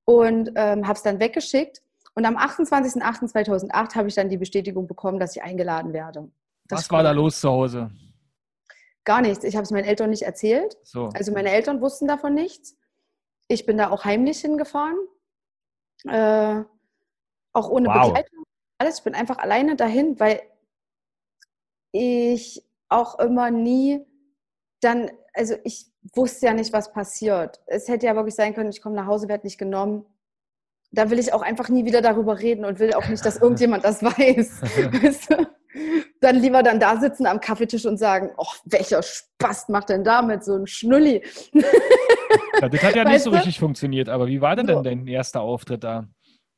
[0.06, 1.82] und ähm, habe es dann weggeschickt.
[2.14, 6.30] Und am 28.08.2008 habe ich dann die Bestätigung bekommen, dass ich eingeladen werde.
[6.68, 7.90] Das Was war da los zu Hause?
[9.04, 9.44] Gar nichts.
[9.44, 10.78] Ich habe es meinen Eltern nicht erzählt.
[10.82, 11.10] So.
[11.14, 12.76] Also meine Eltern wussten davon nichts.
[13.48, 14.96] Ich bin da auch heimlich hingefahren.
[16.08, 16.62] Äh,
[17.52, 18.06] auch ohne wow.
[18.08, 18.44] Begleitung.
[18.78, 18.98] Alles.
[18.98, 20.40] Ich bin einfach alleine dahin, weil
[21.92, 24.04] ich auch immer nie
[24.80, 27.60] dann, also ich wusste ja nicht, was passiert.
[27.66, 30.04] Es hätte ja wirklich sein können, ich komme nach Hause, werde nicht genommen.
[30.92, 33.84] Da will ich auch einfach nie wieder darüber reden und will auch nicht, dass irgendjemand
[33.84, 34.62] das weiß.
[35.02, 35.46] weißt du?
[36.20, 40.22] Dann lieber dann da sitzen am Kaffeetisch und sagen, oh, welcher Spaß macht denn da
[40.22, 41.22] mit so einem Schnulli?
[42.60, 44.80] Ja, das hat ja weißt nicht so richtig funktioniert, aber wie war denn, so.
[44.80, 46.08] denn dein erster Auftritt da?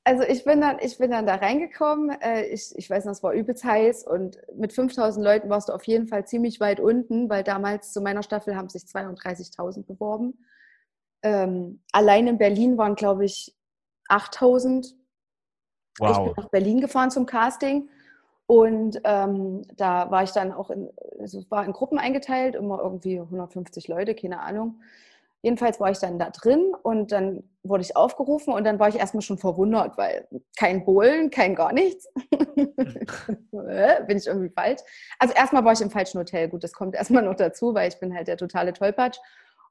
[0.08, 2.18] Also ich bin dann, ich bin dann da reingekommen.
[2.22, 5.74] Äh, ich, ich weiß noch, es war übelst heiß und mit 5000 Leuten warst du
[5.74, 10.46] auf jeden Fall ziemlich weit unten, weil damals zu meiner Staffel haben sich 32.000 beworben.
[11.22, 13.54] Ähm, allein in Berlin waren, glaube ich,
[14.08, 14.94] 8000.
[15.98, 16.10] Wow.
[16.10, 17.90] Ich bin nach Berlin gefahren zum Casting
[18.46, 20.88] und ähm, da war ich dann auch in,
[21.20, 24.80] also es war in Gruppen eingeteilt, immer irgendwie 150 Leute, keine Ahnung.
[25.42, 28.96] Jedenfalls war ich dann da drin und dann wurde ich aufgerufen und dann war ich
[28.96, 30.26] erstmal schon verwundert, weil
[30.58, 32.08] kein Bohlen, kein gar nichts.
[32.30, 34.80] bin ich irgendwie falsch?
[35.18, 36.48] Also erstmal war ich im falschen Hotel.
[36.48, 39.18] Gut, das kommt erstmal noch dazu, weil ich bin halt der totale Tollpatsch.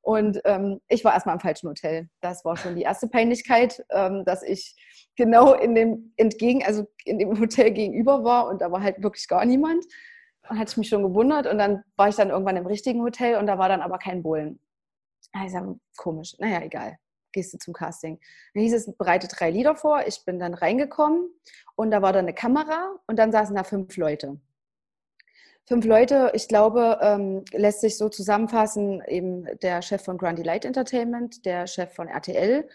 [0.01, 2.07] Und ähm, ich war erstmal im falschen Hotel.
[2.21, 4.73] Das war schon die erste Peinlichkeit, ähm, dass ich
[5.17, 9.27] genau in dem entgegen, also in dem Hotel gegenüber war und da war halt wirklich
[9.27, 9.83] gar niemand.
[10.49, 13.35] Und hatte ich mich schon gewundert und dann war ich dann irgendwann im richtigen Hotel
[13.35, 14.61] und da war dann aber kein Bohlen.
[15.33, 16.35] Also komisch.
[16.39, 16.97] Naja, egal.
[17.31, 18.19] Gehst du zum Casting.
[18.53, 20.03] Dann hieß es, bereite drei Lieder vor.
[20.07, 21.29] Ich bin dann reingekommen
[21.75, 24.39] und da war dann eine Kamera und dann saßen da fünf Leute.
[25.67, 30.63] Fünf Leute, ich glaube, ähm, lässt sich so zusammenfassen, eben der Chef von Grundy Light
[30.63, 32.69] Entertainment, der Chef von RTL,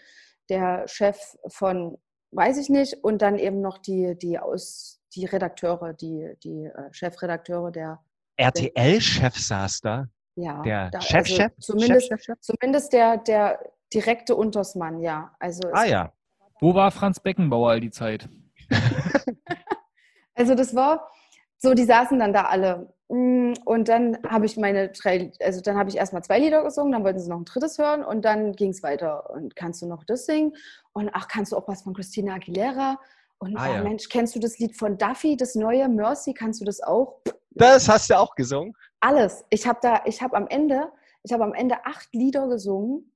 [0.49, 1.97] der Chef von,
[2.31, 6.91] weiß ich nicht, und dann eben noch die, die aus die Redakteure, die, die äh,
[6.91, 8.03] Chefredakteure der
[8.37, 10.07] RTL-Chef saß da.
[10.35, 11.51] Ja, der da, Chefchef?
[11.57, 13.59] Also zumindest, Chef, Chef, zumindest der, der
[13.93, 15.35] direkte Untersmann, ja.
[15.39, 16.11] Also ah ja.
[16.59, 18.29] Wo war Franz Beckenbauer all die Zeit?
[20.35, 21.09] also das war
[21.57, 22.93] so, die saßen dann da alle.
[23.09, 26.91] Mm, und dann habe ich meine drei, also dann habe ich erstmal zwei Lieder gesungen,
[26.91, 29.29] dann wollten sie noch ein drittes hören und dann ging es weiter.
[29.29, 30.53] Und kannst du noch das singen?
[30.93, 32.99] Und ach, kannst du auch was von Christina Aguilera?
[33.37, 33.83] Und ah, ja.
[33.83, 36.33] Mensch, kennst du das Lied von Duffy, das neue Mercy?
[36.33, 37.21] Kannst du das auch?
[37.51, 38.73] Das hast du auch gesungen?
[39.03, 39.43] Alles.
[39.49, 40.89] Ich habe da, ich habe am Ende,
[41.23, 43.11] ich habe am Ende acht Lieder gesungen.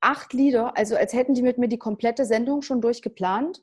[0.00, 3.62] Acht Lieder, also als hätten die mit mir die komplette Sendung schon durchgeplant.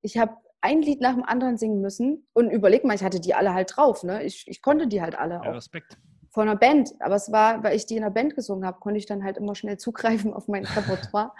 [0.00, 2.28] Ich habe ein Lied nach dem anderen singen müssen.
[2.34, 4.04] Und überleg mal, ich hatte die alle halt drauf.
[4.04, 4.22] Ne?
[4.22, 5.40] Ich, ich konnte die halt alle.
[5.44, 5.98] Ja, Respekt.
[6.30, 6.94] Von einer Band.
[7.00, 9.38] Aber es war, weil ich die in einer Band gesungen habe, konnte ich dann halt
[9.38, 11.32] immer schnell zugreifen auf mein Repertoire.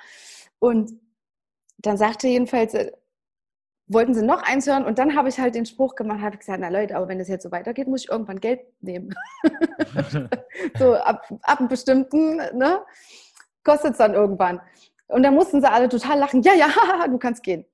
[0.58, 0.90] Und
[1.78, 2.90] dann sagte jedenfalls äh,
[3.88, 6.60] wollten sie noch eins hören und dann habe ich halt den Spruch gemacht, habe gesagt,
[6.60, 9.14] na Leute, aber wenn das jetzt so weitergeht, muss ich irgendwann Geld nehmen.
[10.78, 12.80] so ab, ab einem bestimmten, ne,
[13.64, 14.60] kostet es dann irgendwann.
[15.08, 16.68] Und dann mussten sie alle total lachen, ja, ja,
[17.08, 17.64] du kannst gehen.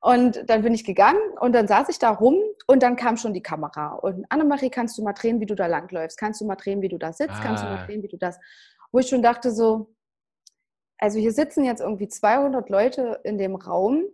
[0.00, 3.34] Und dann bin ich gegangen und dann saß ich da rum und dann kam schon
[3.34, 3.94] die Kamera.
[3.94, 6.18] Und Annemarie, kannst du mal drehen, wie du da langläufst?
[6.18, 7.34] Kannst du mal drehen, wie du da sitzt?
[7.34, 7.42] Ah.
[7.42, 7.86] Kannst du mal ah.
[7.86, 8.38] drehen, wie du das?
[8.92, 9.94] Wo ich schon dachte so,
[10.98, 14.04] also hier sitzen jetzt irgendwie 200 Leute in dem Raum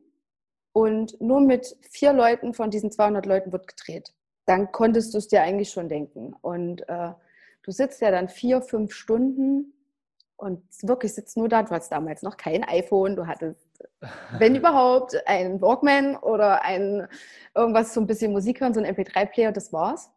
[0.73, 4.13] und nur mit vier Leuten von diesen 200 Leuten wird gedreht.
[4.47, 6.35] Dann konntest du es dir eigentlich schon denken.
[6.41, 7.13] Und äh,
[7.63, 9.73] du sitzt ja dann vier, fünf Stunden
[10.37, 11.63] und wirklich sitzt nur da.
[11.63, 13.69] Du hattest damals noch kein iPhone, du hattest,
[14.39, 17.07] wenn überhaupt, einen Walkman oder ein
[17.55, 20.11] irgendwas so ein bisschen Musik hören, so ein MP3-Player, das war's.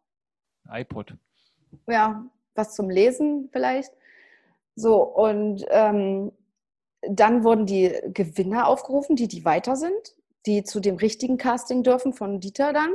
[0.70, 1.14] iPod.
[1.88, 3.92] Ja, was zum Lesen vielleicht.
[4.76, 6.32] So, und ähm,
[7.02, 10.14] dann wurden die Gewinner aufgerufen, die, die weiter sind
[10.46, 12.94] die zu dem richtigen Casting dürfen von Dieter dann.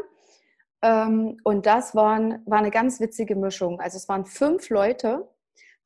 [0.82, 3.80] Ähm, und das waren, war eine ganz witzige Mischung.
[3.80, 5.28] Also es waren fünf Leute.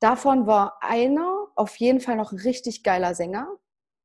[0.00, 3.48] Davon war einer auf jeden Fall noch ein richtig geiler Sänger.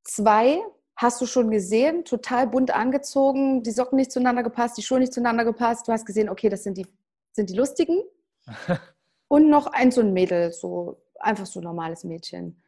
[0.04, 0.60] Zwei
[0.96, 5.12] hast du schon gesehen, total bunt angezogen, die Socken nicht zueinander gepasst, die Schuhe nicht
[5.12, 5.88] zueinander gepasst.
[5.88, 6.86] Du hast gesehen, okay, das sind die,
[7.32, 8.02] sind die lustigen.
[9.28, 12.62] und noch ein so ein Mädel, so einfach so ein normales Mädchen.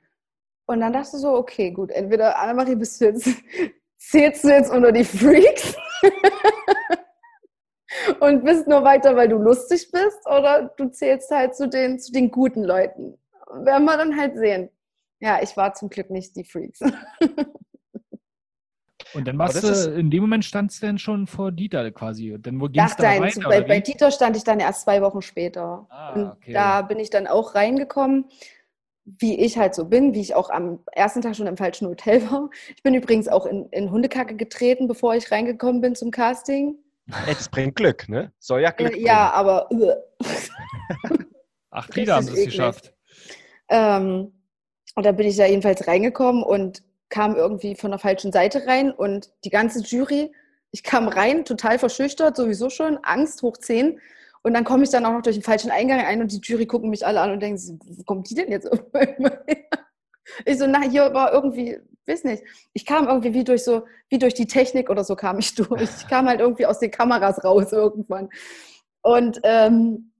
[0.66, 3.28] Und dann dachte du so, okay, gut, entweder Annemarie bist du jetzt
[4.09, 5.77] zählst du jetzt unter die Freaks
[8.21, 12.12] und bist nur weiter, weil du lustig bist, oder du zählst halt zu den, zu
[12.12, 13.19] den guten Leuten.
[13.53, 14.71] Werden wir dann halt sehen.
[15.21, 16.81] Ja, ich war zum Glück nicht die Freaks.
[19.15, 22.35] Und dann warst du, in dem Moment standst du dann schon vor Dieter quasi.
[22.41, 25.87] Dann wo ging's da rein, bei, bei, Dieter stand ich dann erst zwei Wochen später.
[25.91, 26.55] Ah, und okay.
[26.55, 28.25] da bin ich dann auch reingekommen
[29.05, 32.23] wie ich halt so bin, wie ich auch am ersten Tag schon im falschen Hotel
[32.31, 32.51] war.
[32.77, 36.77] Ich bin übrigens auch in, in Hundekacke getreten, bevor ich reingekommen bin zum Casting.
[37.27, 38.33] Das bringt Glück, ne?
[38.38, 39.07] Soll ja Glück bringen.
[39.07, 39.69] Ja, aber.
[41.71, 42.95] Acht Lieder haben sie es geschafft.
[43.69, 44.33] Ähm,
[44.95, 48.91] und da bin ich ja jedenfalls reingekommen und kam irgendwie von der falschen Seite rein
[48.93, 50.33] und die ganze Jury,
[50.71, 53.99] ich kam rein, total verschüchtert, sowieso schon, Angst hoch 10
[54.42, 56.66] und dann komme ich dann auch noch durch den falschen Eingang ein und die Jury
[56.66, 58.68] gucken mich alle an und denken, wo kommt die denn jetzt?
[60.44, 62.42] ich so, na, hier war irgendwie, weiß nicht.
[62.72, 65.83] Ich kam irgendwie wie durch so, wie durch die Technik oder so kam ich durch.
[65.83, 68.31] Ich kam halt irgendwie aus den Kameras raus irgendwann.
[69.02, 70.12] Und ähm,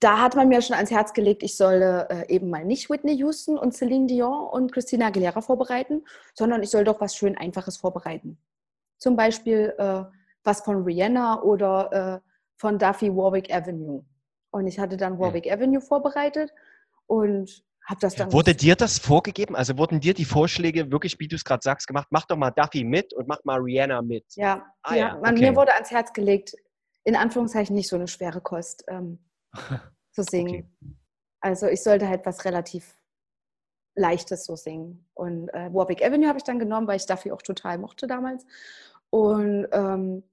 [0.00, 3.14] da hat man mir schon ans Herz gelegt, ich solle äh, eben mal nicht Whitney
[3.16, 7.76] Houston und Celine Dion und Christina Aguilera vorbereiten, sondern ich soll doch was schön Einfaches
[7.76, 8.38] vorbereiten.
[8.98, 10.04] Zum Beispiel äh,
[10.44, 12.27] was von Rihanna oder äh,
[12.58, 14.04] von Duffy Warwick Avenue.
[14.50, 15.54] Und ich hatte dann Warwick ja.
[15.54, 16.52] Avenue vorbereitet
[17.06, 18.32] und habe das dann.
[18.32, 19.56] Wurde dir das vorgegeben?
[19.56, 22.08] Also wurden dir die Vorschläge wirklich, wie du es gerade sagst, gemacht?
[22.10, 24.24] Mach doch mal Duffy mit und mach mal Rihanna mit.
[24.36, 25.18] Ja, ah, ja.
[25.18, 25.50] Man, okay.
[25.50, 26.54] mir wurde ans Herz gelegt,
[27.04, 29.18] in Anführungszeichen nicht so eine schwere Kost ähm,
[30.12, 30.70] zu singen.
[30.82, 30.94] Okay.
[31.40, 32.96] Also ich sollte halt was relativ
[33.94, 35.08] Leichtes so singen.
[35.14, 38.44] Und äh, Warwick Avenue habe ich dann genommen, weil ich Duffy auch total mochte damals.
[39.10, 40.24] Und ähm,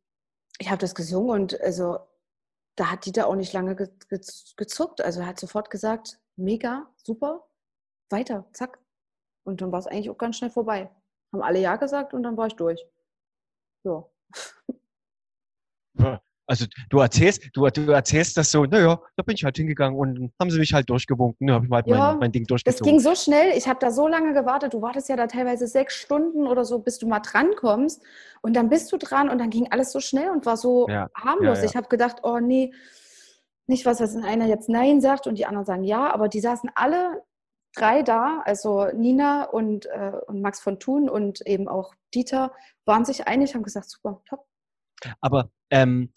[0.60, 2.00] ich habe das gesungen und also
[2.76, 4.20] da hat Dieter auch nicht lange ge ge
[4.58, 5.02] gezuckt.
[5.02, 7.48] Also er hat sofort gesagt, mega, super,
[8.10, 8.80] weiter, zack.
[9.46, 10.92] Und dann war es eigentlich auch ganz schnell vorbei.
[11.34, 12.86] Haben alle Ja gesagt und dann war ich durch.
[13.84, 14.06] Ja.
[16.48, 20.32] Also du erzählst, du, du erzählst das so, naja, da bin ich halt hingegangen und
[20.40, 22.80] haben sie mich halt durchgewunken, habe ich halt ja, mein, mein, Ding durchgezogen.
[22.80, 25.68] Das ging so schnell, ich habe da so lange gewartet, du wartest ja da teilweise
[25.68, 28.02] sechs Stunden oder so, bis du mal drankommst
[28.42, 31.10] und dann bist du dran und dann ging alles so schnell und war so ja,
[31.16, 31.60] harmlos.
[31.60, 32.74] Ja, ich habe gedacht, oh nee,
[33.68, 36.70] nicht was, dass einer jetzt Nein sagt und die anderen sagen Ja, aber die saßen
[36.76, 37.24] alle
[37.76, 42.54] drei da, also Nina und, äh, und Max von Thun und eben auch Dieter,
[42.86, 44.46] waren sich einig, haben gesagt, super, top.
[45.22, 46.15] Aber ähm, äh, äh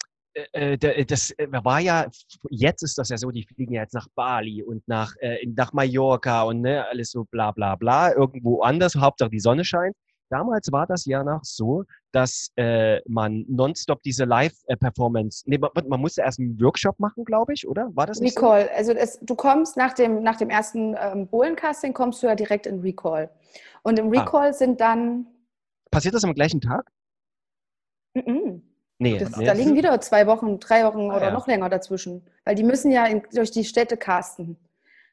[1.07, 2.07] das äh, war ja,
[2.49, 5.73] jetzt ist das ja so, die fliegen ja jetzt nach Bali und nach, äh, nach
[5.73, 9.95] Mallorca und ne, alles so bla bla bla, irgendwo anders, Hauptsache die Sonne scheint.
[10.29, 15.99] Damals war das ja noch so, dass äh, man nonstop diese Live-Performance, nee, man, man,
[15.99, 17.89] musste erst einen Workshop machen, glaube ich, oder?
[17.95, 18.65] War das nicht Recall.
[18.65, 18.75] So?
[18.75, 22.67] Also es, du kommst nach dem, nach dem ersten ähm, Bohlen-Casting, kommst du ja direkt
[22.67, 23.31] in Recall.
[23.81, 24.21] Und im ah.
[24.21, 24.53] Recall ah.
[24.53, 25.25] sind dann...
[25.89, 26.91] Passiert das am gleichen Tag?
[28.13, 28.61] Mm -mm.
[29.01, 31.31] Nee, das, nee, da liegen wieder zwei Wochen, drei Wochen ah, oder ja.
[31.31, 32.21] noch länger dazwischen.
[32.43, 34.57] Weil die müssen ja in, durch die Städte casten.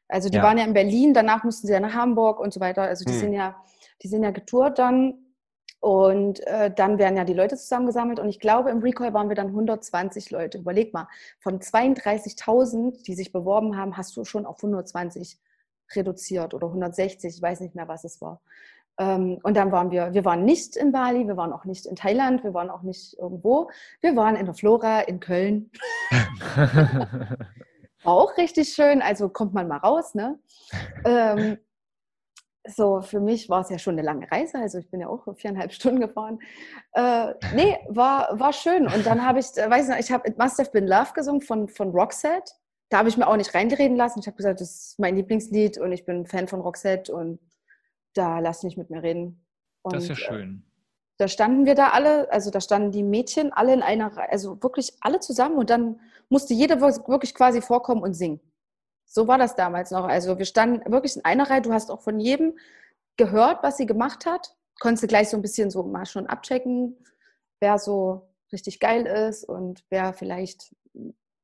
[0.09, 0.43] Also die ja.
[0.43, 2.83] waren ja in Berlin, danach mussten sie ja nach Hamburg und so weiter.
[2.83, 3.19] Also die hm.
[3.19, 3.55] sind ja,
[4.03, 5.15] die sind ja getourt dann.
[5.79, 8.19] Und äh, dann werden ja die Leute zusammengesammelt.
[8.19, 10.57] Und ich glaube, im Recall waren wir dann 120 Leute.
[10.57, 11.07] Überleg mal,
[11.39, 15.37] von 32.000, die sich beworben haben, hast du schon auf 120
[15.95, 18.41] reduziert oder 160, ich weiß nicht mehr, was es war.
[18.99, 21.95] Ähm, und dann waren wir, wir waren nicht in Bali, wir waren auch nicht in
[21.95, 23.69] Thailand, wir waren auch nicht irgendwo.
[24.01, 25.71] Wir waren in der Flora in Köln.
[28.03, 30.39] auch richtig schön, also kommt man mal raus, ne?
[31.05, 31.57] Ähm,
[32.67, 35.25] so, für mich war es ja schon eine lange Reise, also ich bin ja auch
[35.35, 36.39] viereinhalb Stunden gefahren.
[36.93, 38.87] Äh, nee, war, war schön.
[38.87, 41.41] Und dann habe ich, äh, weiß nicht, ich habe It Must Have Been Love gesungen
[41.41, 42.51] von, von Roxette.
[42.89, 44.19] Da habe ich mir auch nicht reingereden lassen.
[44.19, 47.39] Ich habe gesagt, das ist mein Lieblingslied und ich bin Fan von Roxette und
[48.17, 49.45] da lass nicht mit mir reden.
[49.83, 50.63] Und, das ist ja äh, schön.
[51.17, 54.61] Da standen wir da alle, also da standen die Mädchen alle in einer Reihe, also
[54.61, 55.99] wirklich alle zusammen und dann
[56.29, 58.39] musste jeder wirklich quasi vorkommen und singen.
[59.05, 60.05] So war das damals noch.
[60.05, 62.57] Also wir standen wirklich in einer Reihe, du hast auch von jedem
[63.15, 64.55] gehört, was sie gemacht hat.
[64.79, 66.95] Konntest du gleich so ein bisschen so mal schon abchecken,
[67.59, 70.75] wer so richtig geil ist und wer vielleicht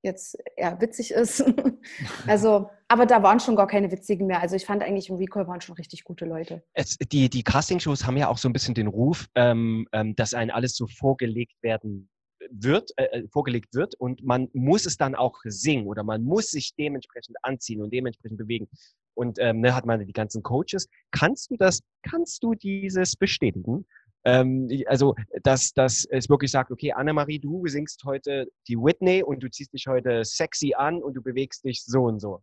[0.04, 1.44] jetzt eher witzig ist.
[2.28, 4.42] also, aber da waren schon gar keine witzigen mehr.
[4.42, 6.64] Also ich fand eigentlich im Recall waren schon richtig gute Leute.
[6.74, 10.34] Es, die die Castingshows haben ja auch so ein bisschen den Ruf, ähm, ähm, dass
[10.34, 12.10] einem alles so vorgelegt werden
[12.52, 16.52] wird, äh, äh, vorgelegt wird und man muss es dann auch singen oder man muss
[16.52, 18.68] sich dementsprechend anziehen und dementsprechend bewegen.
[19.16, 20.90] Und ähm, ne, hat man die ganzen Coaches.
[21.12, 23.86] Kannst du das, kannst du dieses bestätigen?
[24.26, 29.42] Ähm, also, dass, dass es wirklich sagt, okay, Annemarie, du singst heute die Whitney und
[29.42, 32.42] du ziehst dich heute sexy an und du bewegst dich so und so.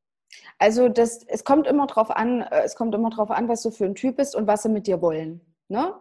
[0.58, 3.70] Also das, es kommt immer drauf an, äh, es kommt immer drauf an, was du
[3.70, 5.40] für ein Typ bist und was sie mit dir wollen.
[5.68, 5.94] Ne?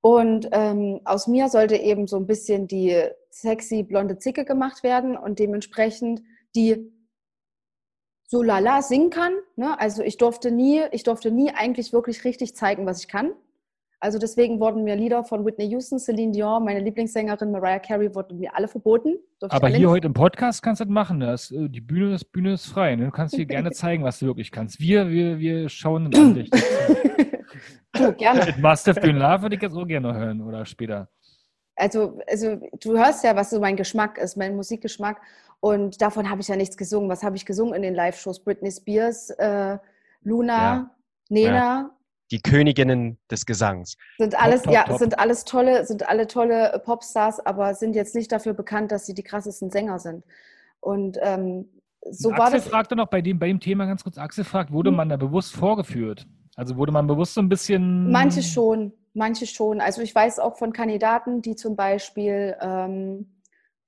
[0.00, 5.16] Und ähm, aus mir sollte eben so ein bisschen die sexy blonde Zicke gemacht werden
[5.16, 6.22] und dementsprechend
[6.54, 6.92] die
[8.26, 9.32] so lala singen kann.
[9.56, 9.78] Ne?
[9.80, 13.32] Also ich durfte nie, ich durfte nie eigentlich wirklich richtig zeigen, was ich kann.
[14.00, 18.38] Also deswegen wurden mir Lieder von Whitney Houston, Celine Dion, meine Lieblingssängerin Mariah Carey wurden
[18.38, 19.16] mir alle verboten.
[19.40, 21.18] Aber hier heute im Podcast kannst du das machen.
[21.18, 22.94] Das, äh, die Bühne ist, Bühne ist frei.
[22.94, 23.06] Ne?
[23.06, 24.78] Du kannst hier gerne zeigen, was du wirklich kannst.
[24.78, 26.48] Wir, wir, wir schauen an dich.
[27.92, 28.46] du, gerne.
[28.46, 31.08] Mit Must Have Been Love würde ich jetzt auch gerne hören oder später.
[31.74, 35.20] Also, also du hörst ja, was so mein Geschmack ist, mein Musikgeschmack.
[35.58, 37.10] Und davon habe ich ja nichts gesungen.
[37.10, 38.44] Was habe ich gesungen in den Live-Shows?
[38.44, 39.78] Britney Spears, äh,
[40.22, 40.90] Luna, ja.
[41.30, 41.54] Nena.
[41.56, 41.97] Ja
[42.30, 43.96] die Königinnen des Gesangs.
[44.18, 44.98] Sind alles, top, top, ja, top.
[44.98, 49.14] sind alles tolle, sind alle tolle Popstars, aber sind jetzt nicht dafür bekannt, dass sie
[49.14, 50.24] die krassesten Sänger sind.
[50.80, 51.68] Und ähm,
[52.10, 52.68] so Und war Axel das.
[52.68, 54.96] fragte noch bei dem, bei dem Thema ganz kurz, Axel fragt, wurde hm.
[54.96, 56.26] man da bewusst vorgeführt?
[56.56, 58.10] Also wurde man bewusst so ein bisschen.
[58.10, 59.80] Manche schon, manche schon.
[59.80, 63.26] Also ich weiß auch von Kandidaten, die zum Beispiel ähm,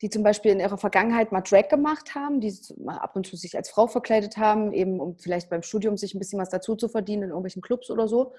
[0.02, 3.36] die zum Beispiel in ihrer Vergangenheit mal Drag gemacht haben, die mal ab und zu
[3.36, 6.74] sich als Frau verkleidet haben, eben um vielleicht beim Studium sich ein bisschen was dazu
[6.74, 8.32] zu verdienen in irgendwelchen Clubs oder so.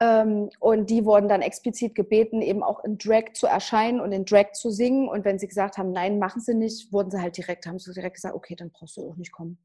[0.00, 4.24] Ähm, und die wurden dann explizit gebeten, eben auch in Drag zu erscheinen und in
[4.24, 5.08] Drag zu singen.
[5.08, 7.92] Und wenn sie gesagt haben, nein, machen sie nicht, wurden sie halt direkt, haben sie
[7.92, 9.58] direkt gesagt, okay, dann brauchst du auch nicht kommen.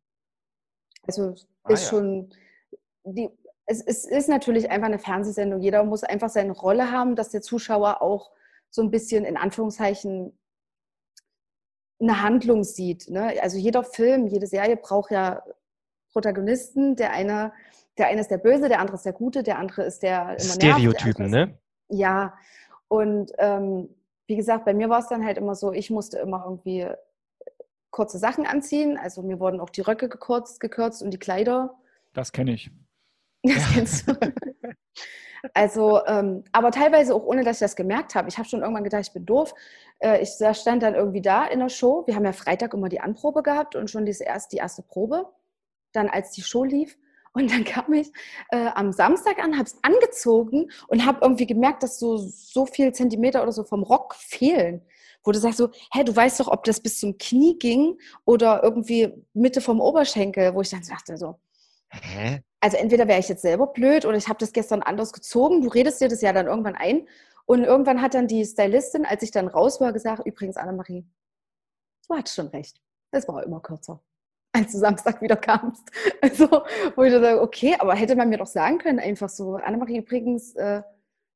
[1.08, 1.90] Also ah, ist ja.
[1.90, 2.30] schon,
[3.06, 3.30] die,
[3.66, 5.62] es, es ist natürlich einfach eine Fernsehsendung.
[5.62, 8.32] Jeder muss einfach seine Rolle haben, dass der Zuschauer auch
[8.70, 10.38] so ein bisschen in Anführungszeichen
[12.00, 13.10] eine Handlung sieht.
[13.10, 13.34] Ne?
[13.42, 15.44] Also jeder Film, jede Serie braucht ja
[16.12, 16.96] Protagonisten.
[16.96, 17.54] Der eine,
[17.98, 20.40] der eine ist der Böse, der andere ist der Gute, der andere ist der immer
[20.40, 21.60] Stereotypen, nervt, ne?
[21.90, 22.34] Ja.
[22.88, 23.90] Und ähm,
[24.28, 26.88] wie gesagt, bei mir war es dann halt immer so, ich musste immer irgendwie
[27.92, 28.98] kurze Sachen anziehen.
[28.98, 31.76] Also mir wurden auch die Röcke gekürzt, gekürzt und die Kleider.
[32.14, 32.72] Das kenne ich.
[33.44, 34.14] Das kennst du.
[35.54, 38.30] Also, ähm, aber teilweise auch ohne, dass ich das gemerkt habe.
[38.30, 39.54] Ich habe schon irgendwann gedacht, ich bin doof.
[40.00, 42.04] Äh, ich stand dann irgendwie da in der Show.
[42.06, 45.28] Wir haben ja Freitag immer die Anprobe gehabt und schon diese erst, die erste Probe.
[45.94, 46.98] Dann, als die Show lief.
[47.34, 48.12] Und dann kam ich
[48.50, 52.94] äh, am Samstag an, habe es angezogen und habe irgendwie gemerkt, dass so, so viel
[52.94, 54.82] Zentimeter oder so vom Rock fehlen.
[55.24, 58.64] Wo du sagst so, hä, du weißt doch, ob das bis zum Knie ging oder
[58.64, 61.36] irgendwie Mitte vom Oberschenkel, wo ich dann dachte so,
[61.90, 62.42] Hä?
[62.60, 65.62] Also entweder wäre ich jetzt selber blöd oder ich habe das gestern anders gezogen.
[65.62, 67.08] Du redest dir das ja dann irgendwann ein.
[67.46, 71.06] Und irgendwann hat dann die Stylistin, als ich dann raus war, gesagt, übrigens, Annemarie,
[72.08, 72.82] du hattest schon recht.
[73.12, 74.04] Es war immer kürzer,
[74.54, 75.90] als du Samstag wieder kamst.
[76.22, 76.48] Also,
[76.96, 80.00] wo ich dann sage, okay, aber hätte man mir doch sagen können, einfach so, Annemarie,
[80.00, 80.82] übrigens, äh,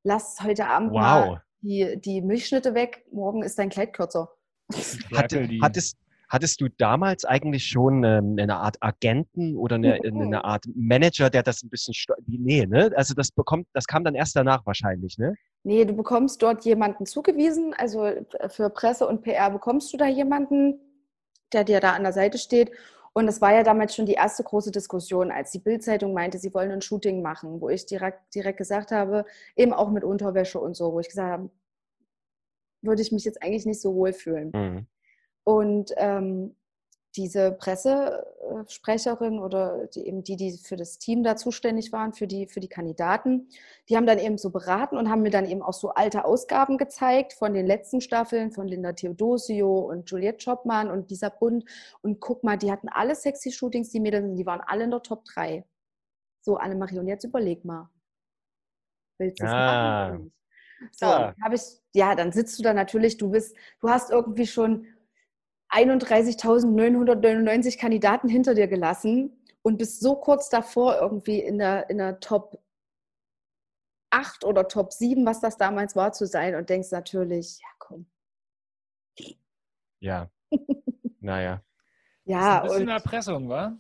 [0.04, 1.00] lass heute Abend wow.
[1.00, 4.34] mal die, die Milchschnitte weg, morgen ist dein Kleid kürzer.
[5.16, 5.98] Hatte, hattest,
[6.32, 11.44] hattest du damals eigentlich schon ähm, eine Art Agenten oder eine, eine Art Manager, der
[11.44, 11.94] das ein bisschen
[12.26, 12.90] nee, ne?
[12.96, 15.36] Also das bekommt, das kam dann erst danach wahrscheinlich, ne?
[15.64, 18.10] Nee, du bekommst dort jemanden zugewiesen, also
[18.48, 20.80] für Presse und PR bekommst du da jemanden,
[21.52, 22.72] der dir da an der Seite steht.
[23.14, 26.54] Und es war ja damals schon die erste große Diskussion, als die Bildzeitung meinte, sie
[26.54, 29.26] wollen ein Shooting machen, wo ich direkt, direkt gesagt habe,
[29.58, 31.50] eben auch mit Unterwäsche und so, wo ich gesagt habe,
[32.82, 34.52] würde ich mich jetzt eigentlich nicht so wohl fühlen.
[34.56, 34.88] Mhm.
[35.44, 36.56] Und ähm,
[37.16, 42.48] diese Pressesprecherin oder die, eben die, die für das Team da zuständig waren, für die,
[42.48, 43.50] für die Kandidaten,
[43.90, 46.78] die haben dann eben so beraten und haben mir dann eben auch so alte Ausgaben
[46.78, 51.66] gezeigt von den letzten Staffeln von Linda Theodosio und Juliette Schoppmann und dieser Bund.
[52.02, 55.02] Und guck mal, die hatten alle sexy Shootings, die Mädels, die waren alle in der
[55.02, 55.66] Top 3.
[56.42, 57.90] So, Annemarie, und jetzt überleg mal.
[59.20, 60.10] Willst du es ah.
[60.10, 60.34] machen?
[60.94, 61.36] So, ja.
[61.44, 61.62] habe ich,
[61.94, 64.88] ja, dann sitzt du da natürlich, du bist, du hast irgendwie schon
[65.72, 72.20] 31.999 Kandidaten hinter dir gelassen und bist so kurz davor, irgendwie in der, in der
[72.20, 72.62] Top
[74.10, 78.06] 8 oder Top 7, was das damals war, zu sein und denkst natürlich, ja, komm.
[80.00, 80.30] Ja.
[81.20, 81.64] naja.
[82.26, 82.40] Ja.
[82.40, 83.78] Das ist ein bisschen und, Erpressung, wa?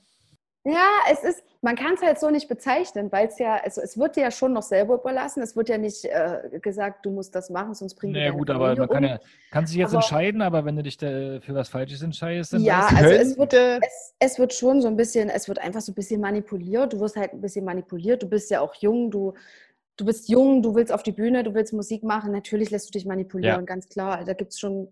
[0.64, 3.97] Ja, es ist, man kann es halt so nicht bezeichnen, weil es ja, also es
[3.97, 5.41] wird dir ja schon noch selber überlassen.
[5.41, 8.76] Es wird ja nicht äh, gesagt, du musst das machen, sonst bringt naja, gut, aber
[8.76, 12.03] man kann ja, kann sich jetzt aber, entscheiden, aber wenn du dich für was Falsches
[12.03, 15.57] entscheidest, dann Ja, also es wird, es, es, wird schon so ein bisschen, es wird
[15.57, 16.93] einfach so ein bisschen manipuliert.
[16.93, 18.22] Du wirst halt ein bisschen manipuliert.
[18.22, 19.34] Du bist ja auch jung, du,
[19.97, 22.32] du bist jung, du willst auf die Bühne, du willst Musik machen.
[22.34, 23.66] Natürlich lässt du dich manipulieren, ja.
[23.66, 24.24] ganz klar.
[24.26, 24.89] Da gibt es schon,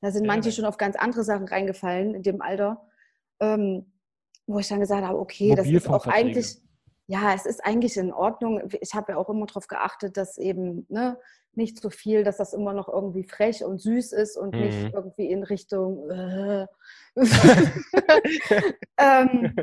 [0.00, 0.54] da sind manche ja.
[0.56, 2.84] schon auf ganz andere Sachen reingefallen in dem Alter.
[3.38, 3.86] Ähm,
[4.52, 6.58] wo ich dann gesagt habe, okay, das ist auch eigentlich,
[7.06, 8.62] ja, es ist eigentlich in Ordnung.
[8.80, 11.18] Ich habe ja auch immer darauf geachtet, dass eben ne,
[11.54, 14.60] nicht so viel, dass das immer noch irgendwie frech und süß ist und mhm.
[14.60, 16.10] nicht irgendwie in Richtung.
[16.10, 16.66] Äh.
[18.98, 19.54] ähm,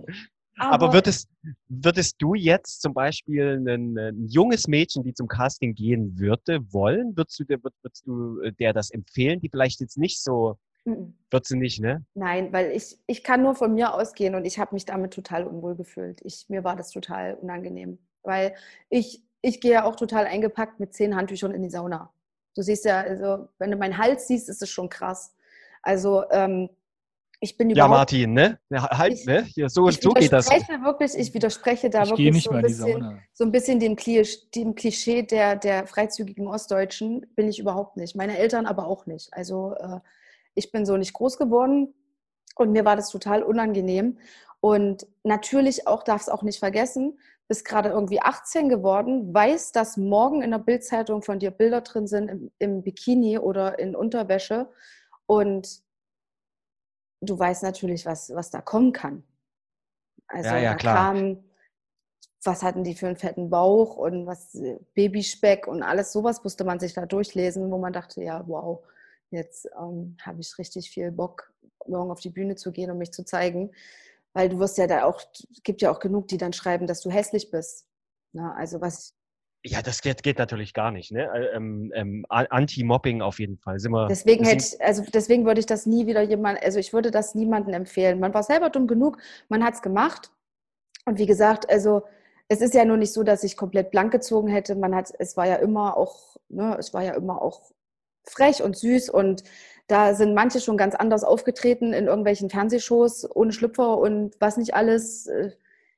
[0.57, 1.29] aber, aber würdest,
[1.69, 7.15] würdest du jetzt zum Beispiel ein, ein, junges Mädchen, die zum Casting gehen würde, wollen?
[7.15, 11.45] Würdest du, der, würdest du äh, der das empfehlen, die vielleicht jetzt nicht so wird
[11.45, 12.03] sie nicht, ne?
[12.13, 15.45] Nein, weil ich, ich kann nur von mir ausgehen und ich habe mich damit total
[15.45, 16.21] unwohl gefühlt.
[16.23, 18.55] Ich, mir war das total unangenehm, weil
[18.89, 22.11] ich, ich gehe ja auch total eingepackt mit zehn Handtüchern in die Sauna.
[22.55, 25.35] Du siehst ja, also wenn du meinen Hals siehst, ist es schon krass.
[25.81, 26.69] Also ähm,
[27.41, 28.59] ich bin Ja, Martin, ne?
[28.71, 29.47] Halt, ich, ne?
[29.55, 30.49] Ja, so, so geht das.
[30.49, 34.75] Wirklich, ich widerspreche da ich wirklich so ein, bisschen, so ein bisschen dem Klischee, dem
[34.75, 38.15] Klischee der, der freizügigen Ostdeutschen bin ich überhaupt nicht.
[38.15, 39.33] Meine Eltern aber auch nicht.
[39.33, 39.99] Also äh,
[40.59, 41.93] ich bin so nicht groß geworden
[42.55, 44.19] und mir war das total unangenehm.
[44.61, 49.97] Und natürlich auch, darf es auch nicht vergessen, bist gerade irgendwie 18 geworden, weiß, dass
[49.97, 54.69] morgen in der Bildzeitung von dir Bilder drin sind im, im, Bikini oder in Unterwäsche
[55.25, 55.81] und
[57.21, 59.23] du weißt natürlich, was, was da kommen kann.
[60.27, 60.95] Also ja, ja, da klar.
[60.95, 61.43] kam,
[62.43, 64.55] was hatten die für einen fetten Bauch und was
[64.93, 68.83] Babyspeck und alles sowas musste man sich da durchlesen, wo man dachte, ja, wow,
[69.31, 71.51] jetzt ähm, habe ich richtig viel Bock,
[71.87, 73.71] morgen auf die Bühne zu gehen und mich zu zeigen.
[74.33, 77.01] Weil du wirst ja da auch, es gibt ja auch genug, die dann schreiben, dass
[77.01, 77.87] du hässlich bist.
[78.31, 79.15] Na, also was.
[79.65, 81.11] Ja, das geht, geht natürlich gar nicht.
[81.11, 81.23] Ne?
[81.33, 83.79] Äh, ähm, ähm, Anti-Mobbing auf jeden Fall.
[83.79, 87.11] Sind wir, deswegen hätte, also deswegen würde ich das nie wieder jemand, also ich würde
[87.11, 88.19] das niemandem empfehlen.
[88.19, 89.17] Man war selber dumm genug,
[89.49, 90.31] man hat es gemacht.
[91.05, 92.03] Und wie gesagt, also
[92.47, 94.75] es ist ja nur nicht so, dass ich komplett blank gezogen hätte.
[94.75, 97.71] Man hat, es war ja immer auch, ne, es war ja immer auch
[98.29, 99.43] frech und süß und
[99.87, 104.75] da sind manche schon ganz anders aufgetreten in irgendwelchen Fernsehshows ohne Schlüpfer und was nicht
[104.75, 105.27] alles.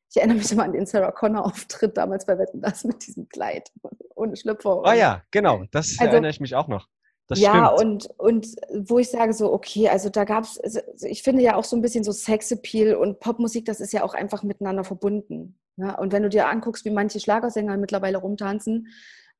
[0.09, 3.71] Ich erinnere mich immer an den Sarah Connor-Auftritt damals bei Wetten das mit diesem Kleid
[4.15, 4.81] ohne Schlüpfer.
[4.83, 6.87] Oh ja, genau, das also, erinnere ich mich auch noch.
[7.27, 11.23] Das ja, und, und wo ich sage so, okay, also da gab es, also ich
[11.23, 14.43] finde ja auch so ein bisschen so Sexappeal und Popmusik, das ist ja auch einfach
[14.43, 15.57] miteinander verbunden.
[15.77, 15.97] Ja?
[15.97, 18.87] Und wenn du dir anguckst, wie manche Schlagersänger mittlerweile rumtanzen,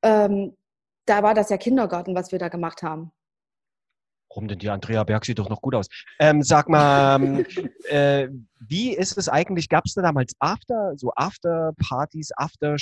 [0.02, 0.56] ähm,
[1.12, 3.12] da war das ja Kindergarten, was wir da gemacht haben.
[4.30, 5.88] Warum denn die Andrea Berg sieht doch noch gut aus.
[6.18, 7.44] Ähm, sag mal, ähm,
[7.90, 8.28] äh,
[8.60, 9.68] wie ist es eigentlich?
[9.68, 12.76] Gab es da damals After, so After-Partys, After,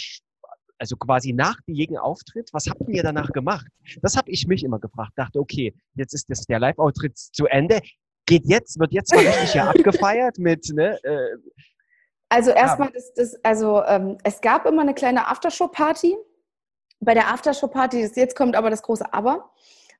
[0.78, 2.50] also quasi nach jedem Auftritt?
[2.52, 3.66] Was habt ihr danach gemacht?
[4.00, 5.10] Das habe ich mich immer gefragt.
[5.16, 7.80] Dachte, okay, jetzt ist das, der Live-Auftritt zu Ende.
[8.26, 11.02] Geht jetzt, wird jetzt mal richtig hier abgefeiert mit, ne?
[11.02, 11.36] Äh,
[12.28, 16.16] Also erstmal, das, das, also ähm, es gab immer eine kleine Aftershow-Party.
[17.00, 19.50] Bei der Aftershow-Party, jetzt kommt aber das große Aber,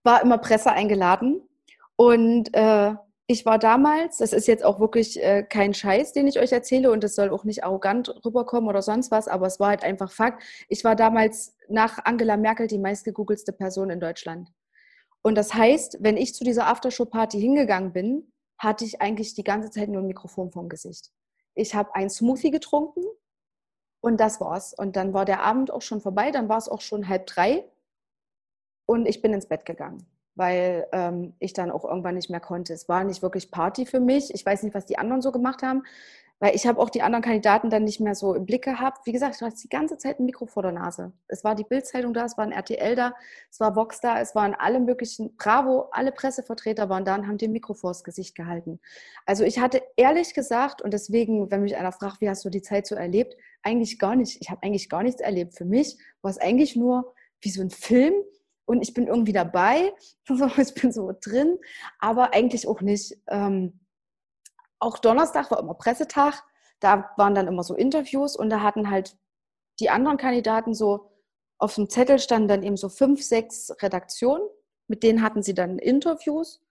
[0.03, 1.43] war immer Presse eingeladen.
[1.97, 2.95] Und äh,
[3.27, 6.91] ich war damals, das ist jetzt auch wirklich äh, kein Scheiß, den ich euch erzähle
[6.91, 10.11] und das soll auch nicht arrogant rüberkommen oder sonst was, aber es war halt einfach
[10.11, 10.43] Fakt.
[10.69, 14.51] Ich war damals nach Angela Merkel die meistgegoogelste Person in Deutschland.
[15.23, 19.71] Und das heißt, wenn ich zu dieser Aftershow-Party hingegangen bin, hatte ich eigentlich die ganze
[19.71, 21.11] Zeit nur ein Mikrofon vorm Gesicht.
[21.55, 23.05] Ich habe einen Smoothie getrunken
[24.01, 24.75] und das war's.
[24.75, 27.65] Und dann war der Abend auch schon vorbei, dann war es auch schon halb drei
[28.87, 30.07] und ich bin ins Bett gegangen
[30.41, 32.73] weil ähm, ich dann auch irgendwann nicht mehr konnte.
[32.73, 34.33] Es war nicht wirklich Party für mich.
[34.33, 35.83] Ich weiß nicht, was die anderen so gemacht haben,
[36.41, 39.07] weil ich habe auch die anderen Kandidaten dann nicht mehr so im Blick gehabt.
[39.07, 41.13] Wie gesagt, ich hatte die ganze Zeit ein Mikro vor der Nase.
[41.29, 43.15] Es war die Bildzeitung da, es war ein RTL da,
[43.51, 47.39] es war Vox da, es waren alle möglichen, Bravo, alle Pressevertreter waren da und haben
[47.39, 48.81] den Mikro vors Gesicht gehalten.
[49.27, 52.63] Also ich hatte ehrlich gesagt, und deswegen, wenn mich einer fragt, wie hast du die
[52.63, 54.41] Zeit so erlebt, eigentlich gar nicht.
[54.41, 55.55] Ich habe eigentlich gar nichts erlebt.
[55.55, 58.15] Für mich war es eigentlich nur wie so ein Film,
[58.71, 59.93] und ich bin irgendwie dabei,
[60.29, 61.59] ich bin so drin,
[61.99, 63.19] aber eigentlich auch nicht.
[63.27, 63.81] Ähm,
[64.81, 66.43] auch Donnerstag war immer Pressetag,
[66.81, 69.17] da waren dann immer so Interviews und da hatten halt
[69.79, 71.13] die anderen Kandidaten so
[71.59, 74.43] auf dem Zettel standen dann eben so fünf, sechs Redaktionen,
[74.89, 76.63] mit denen hatten sie dann Interviews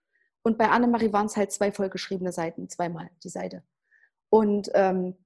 [0.42, 3.62] und bei Annemarie waren es halt zwei vollgeschriebene Seiten, zweimal die Seite.
[4.30, 5.16] Und ähm,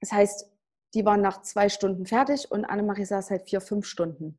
[0.00, 0.50] das heißt,
[0.94, 4.38] die waren nach zwei Stunden fertig und Annemarie saß halt vier, fünf Stunden.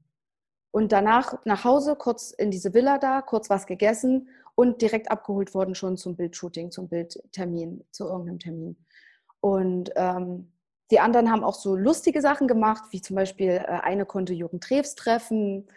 [0.71, 5.53] Und danach nach Hause, kurz in diese Villa da, kurz was gegessen und direkt abgeholt
[5.53, 8.77] worden schon zum Bildshooting, zum Bildtermin, zu irgendeinem Termin.
[9.39, 10.51] Und ähm,
[10.91, 14.59] die anderen haben auch so lustige Sachen gemacht, wie zum Beispiel äh, eine konnte Jürgen
[14.61, 15.67] Treves treffen,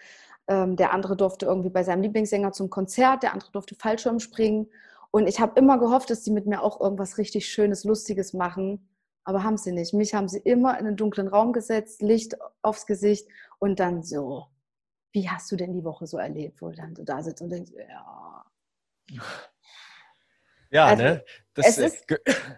[0.49, 4.69] ähm, der andere durfte irgendwie bei seinem Lieblingssänger zum Konzert, der andere durfte Fallschirm springen.
[5.11, 8.89] Und ich habe immer gehofft, dass die mit mir auch irgendwas richtig Schönes, Lustiges machen.
[9.25, 9.95] Aber haben sie nicht.
[9.95, 13.27] Mich haben sie immer in einen dunklen Raum gesetzt, Licht aufs Gesicht
[13.59, 14.47] und dann so,
[15.13, 17.51] wie hast du denn die Woche so erlebt, wo du dann so da sitzt und
[17.51, 18.26] denkst, ja.
[20.71, 21.25] Ja, also, ne?
[21.55, 22.07] Das es, ist,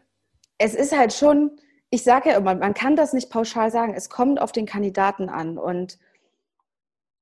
[0.59, 4.11] es ist halt schon, ich sage ja immer, man kann das nicht pauschal sagen, es
[4.11, 5.59] kommt auf den Kandidaten an.
[5.59, 5.99] Und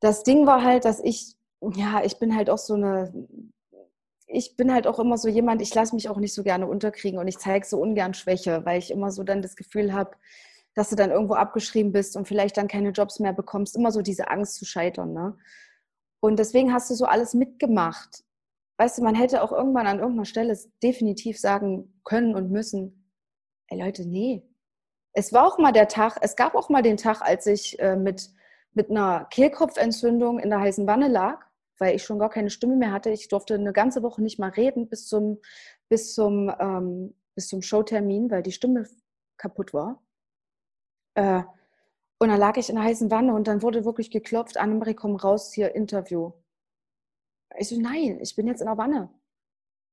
[0.00, 1.36] das Ding war halt, dass ich,
[1.74, 3.12] ja, ich bin halt auch so eine,
[4.26, 7.18] ich bin halt auch immer so jemand, ich lasse mich auch nicht so gerne unterkriegen
[7.18, 10.16] und ich zeige so ungern Schwäche, weil ich immer so dann das Gefühl habe,
[10.74, 13.76] dass du dann irgendwo abgeschrieben bist und vielleicht dann keine Jobs mehr bekommst.
[13.76, 15.12] Immer so diese Angst zu scheitern.
[15.12, 15.38] Ne?
[16.20, 18.24] Und deswegen hast du so alles mitgemacht.
[18.78, 23.10] Weißt du, man hätte auch irgendwann an irgendeiner Stelle definitiv sagen können und müssen,
[23.68, 24.42] ey Leute, nee.
[25.12, 27.96] Es war auch mal der Tag, es gab auch mal den Tag, als ich äh,
[27.96, 28.30] mit,
[28.74, 31.40] mit einer Kehlkopfentzündung in der heißen Wanne lag,
[31.78, 33.10] weil ich schon gar keine Stimme mehr hatte.
[33.10, 35.40] Ich durfte eine ganze Woche nicht mal reden bis zum,
[35.88, 38.86] bis zum, ähm, bis zum Showtermin, weil die Stimme
[39.38, 40.02] kaputt war.
[41.14, 41.42] Äh,
[42.18, 45.16] und dann lag ich in der heißen Wanne und dann wurde wirklich geklopft, Annemarie, komm
[45.16, 46.32] raus, hier Interview.
[47.59, 49.11] Ich so, nein, ich bin jetzt in der Wanne.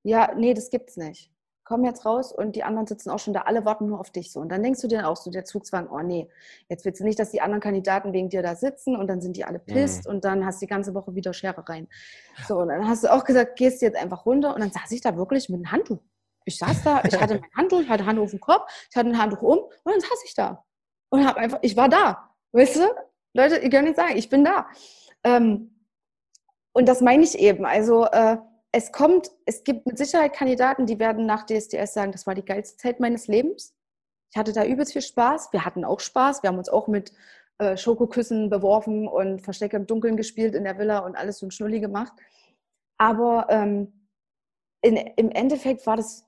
[0.04, 1.32] Ja, nee, das gibt's nicht.
[1.66, 4.34] Komm jetzt raus und die anderen sitzen auch schon da, alle warten nur auf dich
[4.34, 4.42] so.
[4.42, 6.30] Und dann denkst du dir auch so, der Zugzwang, oh nee,
[6.68, 9.38] jetzt willst du nicht, dass die anderen Kandidaten wegen dir da sitzen und dann sind
[9.38, 10.16] die alle pisst mhm.
[10.16, 11.88] und dann hast du die ganze Woche wieder Schere rein.
[12.48, 15.00] So, und dann hast du auch gesagt, gehst jetzt einfach runter und dann saß ich
[15.00, 16.00] da wirklich mit einem Handtuch.
[16.44, 19.08] Ich saß da, ich hatte mein Handtuch, ich hatte Handtuch auf dem Kopf, ich hatte
[19.08, 20.66] ein Handtuch um und dann saß ich da
[21.10, 22.30] und habe einfach, ich war da.
[22.52, 22.82] Weißt du?
[23.34, 24.68] Leute, ihr könnt nicht sagen, ich bin da.
[25.24, 25.73] Ähm,
[26.74, 27.66] und das meine ich eben.
[27.66, 28.38] Also äh,
[28.72, 32.44] es kommt, es gibt mit Sicherheit Kandidaten, die werden nach DSDS sagen, das war die
[32.46, 33.76] geilste Zeit meines Lebens.
[34.32, 35.54] Ich hatte da übelst viel Spaß.
[35.54, 36.42] Wir hatten auch Spaß.
[36.42, 37.14] Wir haben uns auch mit
[37.60, 41.52] äh, Schokoküssen beworfen und Verstecke im Dunkeln gespielt in der Villa und alles so ein
[41.52, 42.14] Schnulli gemacht.
[42.98, 44.10] Aber ähm,
[44.82, 46.26] in, im Endeffekt war das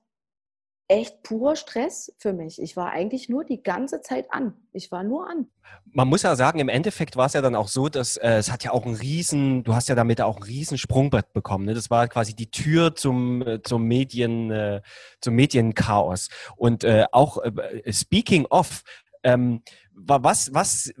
[0.88, 2.60] echt purer Stress für mich.
[2.60, 4.54] Ich war eigentlich nur die ganze Zeit an.
[4.72, 5.48] Ich war nur an.
[5.92, 8.52] Man muss ja sagen, im Endeffekt war es ja dann auch so, dass äh, es
[8.52, 11.64] hat ja auch einen riesen, du hast ja damit auch einen riesen Sprungbrett bekommen.
[11.64, 11.74] Ne?
[11.74, 14.80] Das war quasi die Tür zum, äh, zum Medien, äh,
[15.20, 16.28] zum Medienchaos.
[16.56, 18.82] Und äh, auch äh, speaking of,
[19.24, 19.62] ähm,
[19.92, 20.92] was, was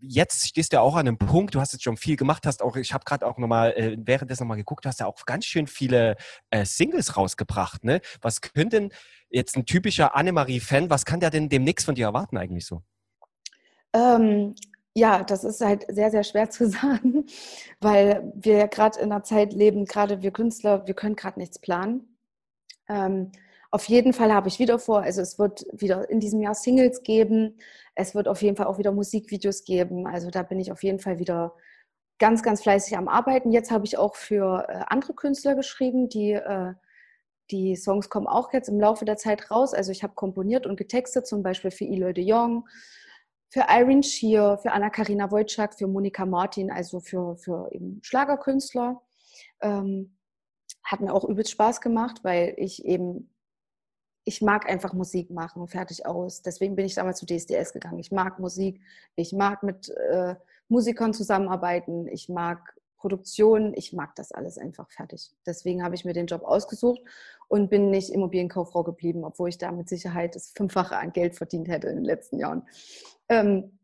[0.00, 2.62] jetzt stehst du ja auch an einem Punkt, du hast jetzt schon viel gemacht, hast
[2.62, 5.44] auch, ich habe gerade auch nochmal, äh, währenddessen nochmal geguckt, du hast ja auch ganz
[5.44, 6.16] schön viele
[6.50, 7.84] äh, Singles rausgebracht.
[7.84, 8.00] Ne?
[8.20, 8.90] Was könnten
[9.28, 12.82] jetzt ein typischer Annemarie-Fan, was kann der denn demnächst von dir erwarten eigentlich so?
[13.92, 14.54] Ähm,
[14.94, 17.26] ja, das ist halt sehr, sehr schwer zu sagen,
[17.80, 21.58] weil wir ja gerade in einer Zeit leben, gerade wir Künstler, wir können gerade nichts
[21.58, 22.16] planen.
[22.88, 23.32] Ähm,
[23.70, 27.02] auf jeden Fall habe ich wieder vor, also es wird wieder in diesem Jahr Singles
[27.02, 27.58] geben.
[27.94, 30.06] Es wird auf jeden Fall auch wieder Musikvideos geben.
[30.06, 31.54] Also da bin ich auf jeden Fall wieder
[32.18, 33.52] ganz, ganz fleißig am Arbeiten.
[33.52, 36.74] Jetzt habe ich auch für äh, andere Künstler geschrieben, die, äh,
[37.50, 39.72] die Songs kommen auch jetzt im Laufe der Zeit raus.
[39.72, 42.68] Also ich habe komponiert und getextet, zum Beispiel für Eloy de Jong,
[43.50, 49.00] für Irene Shear, für Anna-Karina Wojcik, für Monika Martin, also für, für eben Schlagerkünstler.
[49.60, 50.16] Ähm,
[50.84, 53.29] hat mir auch übelst Spaß gemacht, weil ich eben,
[54.24, 56.42] ich mag einfach Musik machen, fertig aus.
[56.42, 57.98] Deswegen bin ich damals zu DSDS gegangen.
[57.98, 58.80] Ich mag Musik,
[59.16, 60.36] ich mag mit äh,
[60.68, 65.32] Musikern zusammenarbeiten, ich mag Produktion, ich mag das alles einfach fertig.
[65.46, 67.00] Deswegen habe ich mir den Job ausgesucht
[67.48, 71.68] und bin nicht Immobilienkauffrau geblieben, obwohl ich da mit Sicherheit das Fünffache an Geld verdient
[71.68, 72.68] hätte in den letzten Jahren.
[73.28, 73.78] Ähm,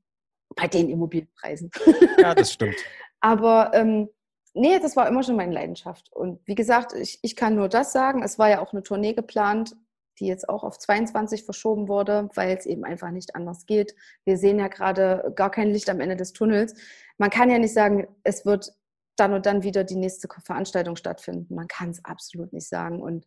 [0.55, 1.71] bei den Immobilienpreisen.
[2.19, 2.77] Ja, das stimmt.
[3.21, 4.09] Aber ähm,
[4.55, 6.13] nee, das war immer schon meine Leidenschaft.
[6.13, 8.23] Und wie gesagt, ich, ich kann nur das sagen.
[8.23, 9.77] Es war ja auch eine Tournee geplant,
[10.19, 13.95] die jetzt auch auf 22 verschoben wurde, weil es eben einfach nicht anders geht.
[14.25, 16.75] Wir sehen ja gerade gar kein Licht am Ende des Tunnels.
[17.19, 18.73] Man kann ja nicht sagen, es wird
[19.17, 21.55] dann und dann wieder die nächste Veranstaltung stattfinden.
[21.55, 23.01] Man kann es absolut nicht sagen.
[23.01, 23.25] Und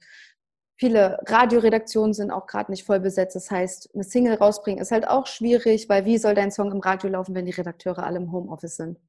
[0.78, 3.36] viele Radioredaktionen sind auch gerade nicht voll besetzt.
[3.36, 6.80] Das heißt, eine Single rausbringen ist halt auch schwierig, weil wie soll dein Song im
[6.80, 9.00] Radio laufen, wenn die Redakteure alle im Homeoffice sind?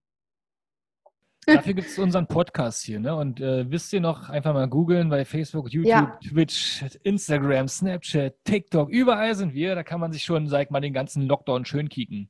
[1.47, 3.15] Dafür gibt es unseren Podcast hier, ne?
[3.17, 6.19] Und äh, wisst ihr noch, einfach mal googeln bei Facebook, YouTube, ja.
[6.23, 9.75] Twitch, Instagram, Snapchat, TikTok, überall sind wir.
[9.75, 12.29] Da kann man sich schon, sag mal, den ganzen Lockdown schön kicken.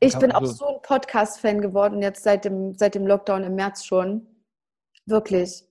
[0.00, 3.84] Ich bin auch so ein Podcast-Fan geworden, jetzt seit dem, seit dem Lockdown im März
[3.84, 4.26] schon.
[5.06, 5.64] Wirklich.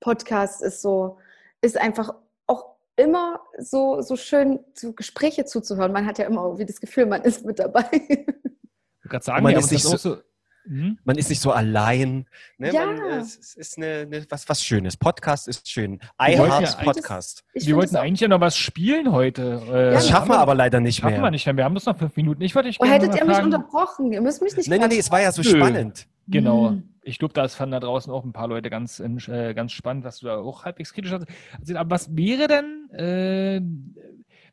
[0.00, 1.18] Podcast ist so,
[1.60, 2.14] ist einfach
[2.46, 5.92] auch immer so, so schön, zu Gespräche zuzuhören.
[5.92, 7.84] Man hat ja immer irgendwie das Gefühl, man ist mit dabei.
[7.92, 10.18] Ich gerade sagen, man ja, ist nicht so, so
[10.66, 10.98] Mhm.
[11.04, 12.26] Man ist nicht so allein.
[12.58, 12.72] Ne?
[12.72, 12.86] Ja.
[12.86, 14.96] Man, es ist eine, eine, was, was Schönes.
[14.96, 16.00] Podcast ist schön.
[16.18, 17.44] iHeart Podcast.
[17.52, 19.62] wir wollten eigentlich ja noch was spielen heute.
[19.68, 21.22] Äh, das schaffen wir aber leider nicht schaffen mehr.
[21.22, 21.56] wir nicht mehr.
[21.56, 22.42] Wir haben bloß noch fünf Minuten.
[22.42, 24.12] Ich wollte dich oh, hättet ihr mich unterbrochen?
[24.12, 25.48] Ihr müsst mich nicht Nein, nein, nee, es war ja so Nö.
[25.48, 26.06] spannend.
[26.26, 26.70] Genau.
[26.70, 26.88] Mhm.
[27.02, 30.20] Ich glaube, das fanden da draußen auch ein paar Leute ganz, äh, ganz spannend, was
[30.20, 31.26] du da auch halbwegs kritisch hast.
[31.74, 33.60] Aber was wäre denn, äh,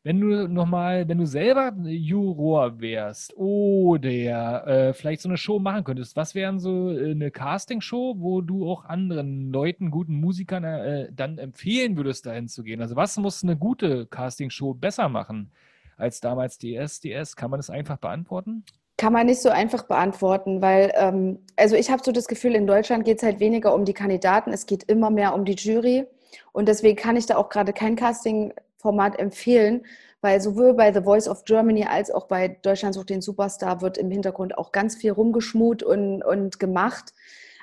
[0.03, 5.83] wenn du nochmal, wenn du selber Juror wärst oder äh, vielleicht so eine Show machen
[5.83, 11.11] könntest, was wären so äh, eine Castingshow, wo du auch anderen Leuten, guten Musikern äh,
[11.11, 12.81] dann empfehlen würdest, dahin zu gehen?
[12.81, 15.51] Also was muss eine gute Castingshow besser machen
[15.97, 17.35] als damals DSDS?
[17.35, 18.63] Kann man das einfach beantworten?
[18.97, 22.65] Kann man nicht so einfach beantworten, weil, ähm, also ich habe so das Gefühl, in
[22.65, 26.05] Deutschland geht es halt weniger um die Kandidaten, es geht immer mehr um die Jury.
[26.53, 29.85] Und deswegen kann ich da auch gerade kein Casting Format empfehlen,
[30.21, 33.97] weil sowohl bei The Voice of Germany als auch bei Deutschland sucht den Superstar wird
[33.97, 37.13] im Hintergrund auch ganz viel rumgeschmut und, und gemacht.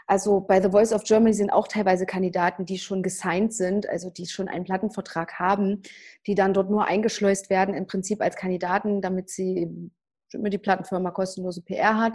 [0.07, 4.09] Also bei The Voice of Germany sind auch teilweise Kandidaten, die schon gesigned sind, also
[4.09, 5.83] die schon einen Plattenvertrag haben,
[6.27, 9.91] die dann dort nur eingeschleust werden, im Prinzip als Kandidaten, damit sie
[10.33, 12.15] damit die Plattenfirma kostenlose PR hat.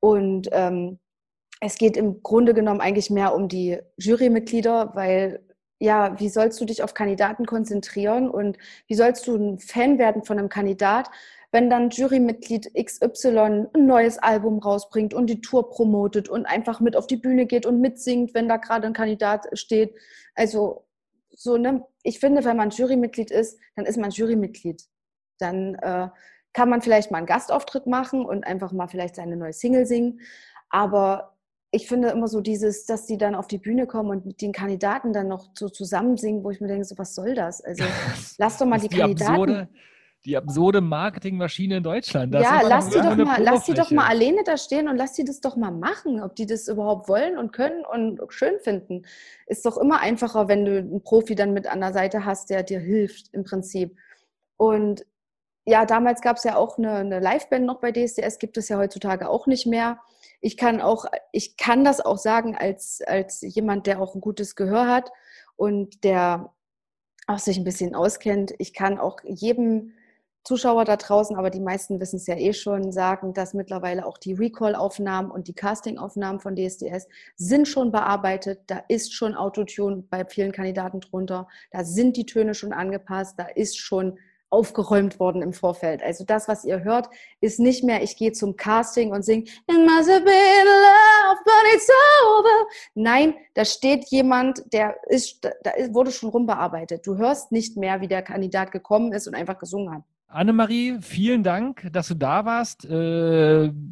[0.00, 0.98] Und ähm,
[1.60, 5.44] es geht im Grunde genommen eigentlich mehr um die Jurymitglieder, weil
[5.80, 10.24] ja, wie sollst du dich auf Kandidaten konzentrieren und wie sollst du ein Fan werden
[10.24, 11.10] von einem Kandidat,
[11.52, 16.96] wenn dann Jurymitglied XY ein neues Album rausbringt und die Tour promotet und einfach mit
[16.96, 19.94] auf die Bühne geht und mitsingt, wenn da gerade ein Kandidat steht.
[20.34, 20.84] Also
[21.30, 24.84] so, ne, ich finde, wenn man Jurymitglied ist, dann ist man Jurymitglied.
[25.38, 26.08] Dann äh,
[26.52, 30.20] kann man vielleicht mal einen Gastauftritt machen und einfach mal vielleicht seine neue Single singen.
[30.68, 31.38] Aber
[31.72, 34.52] ich finde immer so dieses, dass die dann auf die Bühne kommen und mit den
[34.52, 37.60] Kandidaten dann noch so zusammen singen, wo ich mir denke, so was soll das?
[37.60, 37.84] Also
[38.38, 39.32] lass doch mal die, die, Kandidaten.
[39.32, 39.68] Absurde,
[40.24, 42.34] die absurde Marketingmaschine in Deutschland.
[42.34, 45.12] Das ja, lass die, doch mal, lass die doch mal alleine da stehen und lass
[45.12, 49.06] die das doch mal machen, ob die das überhaupt wollen und können und schön finden.
[49.46, 52.64] Ist doch immer einfacher, wenn du einen Profi dann mit an der Seite hast, der
[52.64, 53.96] dir hilft im Prinzip.
[54.56, 55.06] Und
[55.64, 58.76] ja, damals gab es ja auch eine, eine Liveband noch bei DSDS, gibt es ja
[58.76, 60.00] heutzutage auch nicht mehr
[60.40, 64.56] ich kann auch, ich kann das auch sagen als, als jemand, der auch ein gutes
[64.56, 65.10] Gehör hat
[65.56, 66.52] und der
[67.26, 68.54] auch sich ein bisschen auskennt.
[68.58, 69.92] Ich kann auch jedem
[70.42, 74.16] Zuschauer da draußen, aber die meisten wissen es ja eh schon, sagen, dass mittlerweile auch
[74.16, 78.60] die Recall-Aufnahmen und die Casting-Aufnahmen von DSDS sind schon bearbeitet.
[78.66, 81.46] Da ist schon Autotune bei vielen Kandidaten drunter.
[81.70, 83.34] Da sind die Töne schon angepasst.
[83.38, 84.18] Da ist schon
[84.50, 86.02] aufgeräumt worden im Vorfeld.
[86.02, 87.08] Also das, was ihr hört,
[87.40, 91.74] ist nicht mehr, ich gehe zum Casting und singe It must have been love, but
[91.74, 91.88] it's
[92.26, 92.66] over.
[92.94, 97.06] Nein, da steht jemand, der ist, da wurde schon rumbearbeitet.
[97.06, 100.02] Du hörst nicht mehr, wie der Kandidat gekommen ist und einfach gesungen hat.
[100.26, 102.84] Annemarie, vielen Dank, dass du da warst.
[102.84, 102.90] Äh,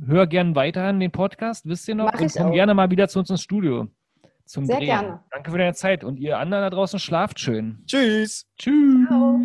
[0.06, 2.12] hör gern weiter in den Podcast, wisst ihr noch?
[2.12, 2.52] Mach und komm auch.
[2.52, 3.88] gerne mal wieder zu uns ins Studio.
[4.44, 4.86] Zum Sehr Drehen.
[4.86, 5.20] gerne.
[5.30, 7.82] Danke für deine Zeit und ihr anderen da draußen schlaft schön.
[7.86, 8.46] Tschüss.
[8.56, 9.06] Tschüss.
[9.08, 9.44] Ciao.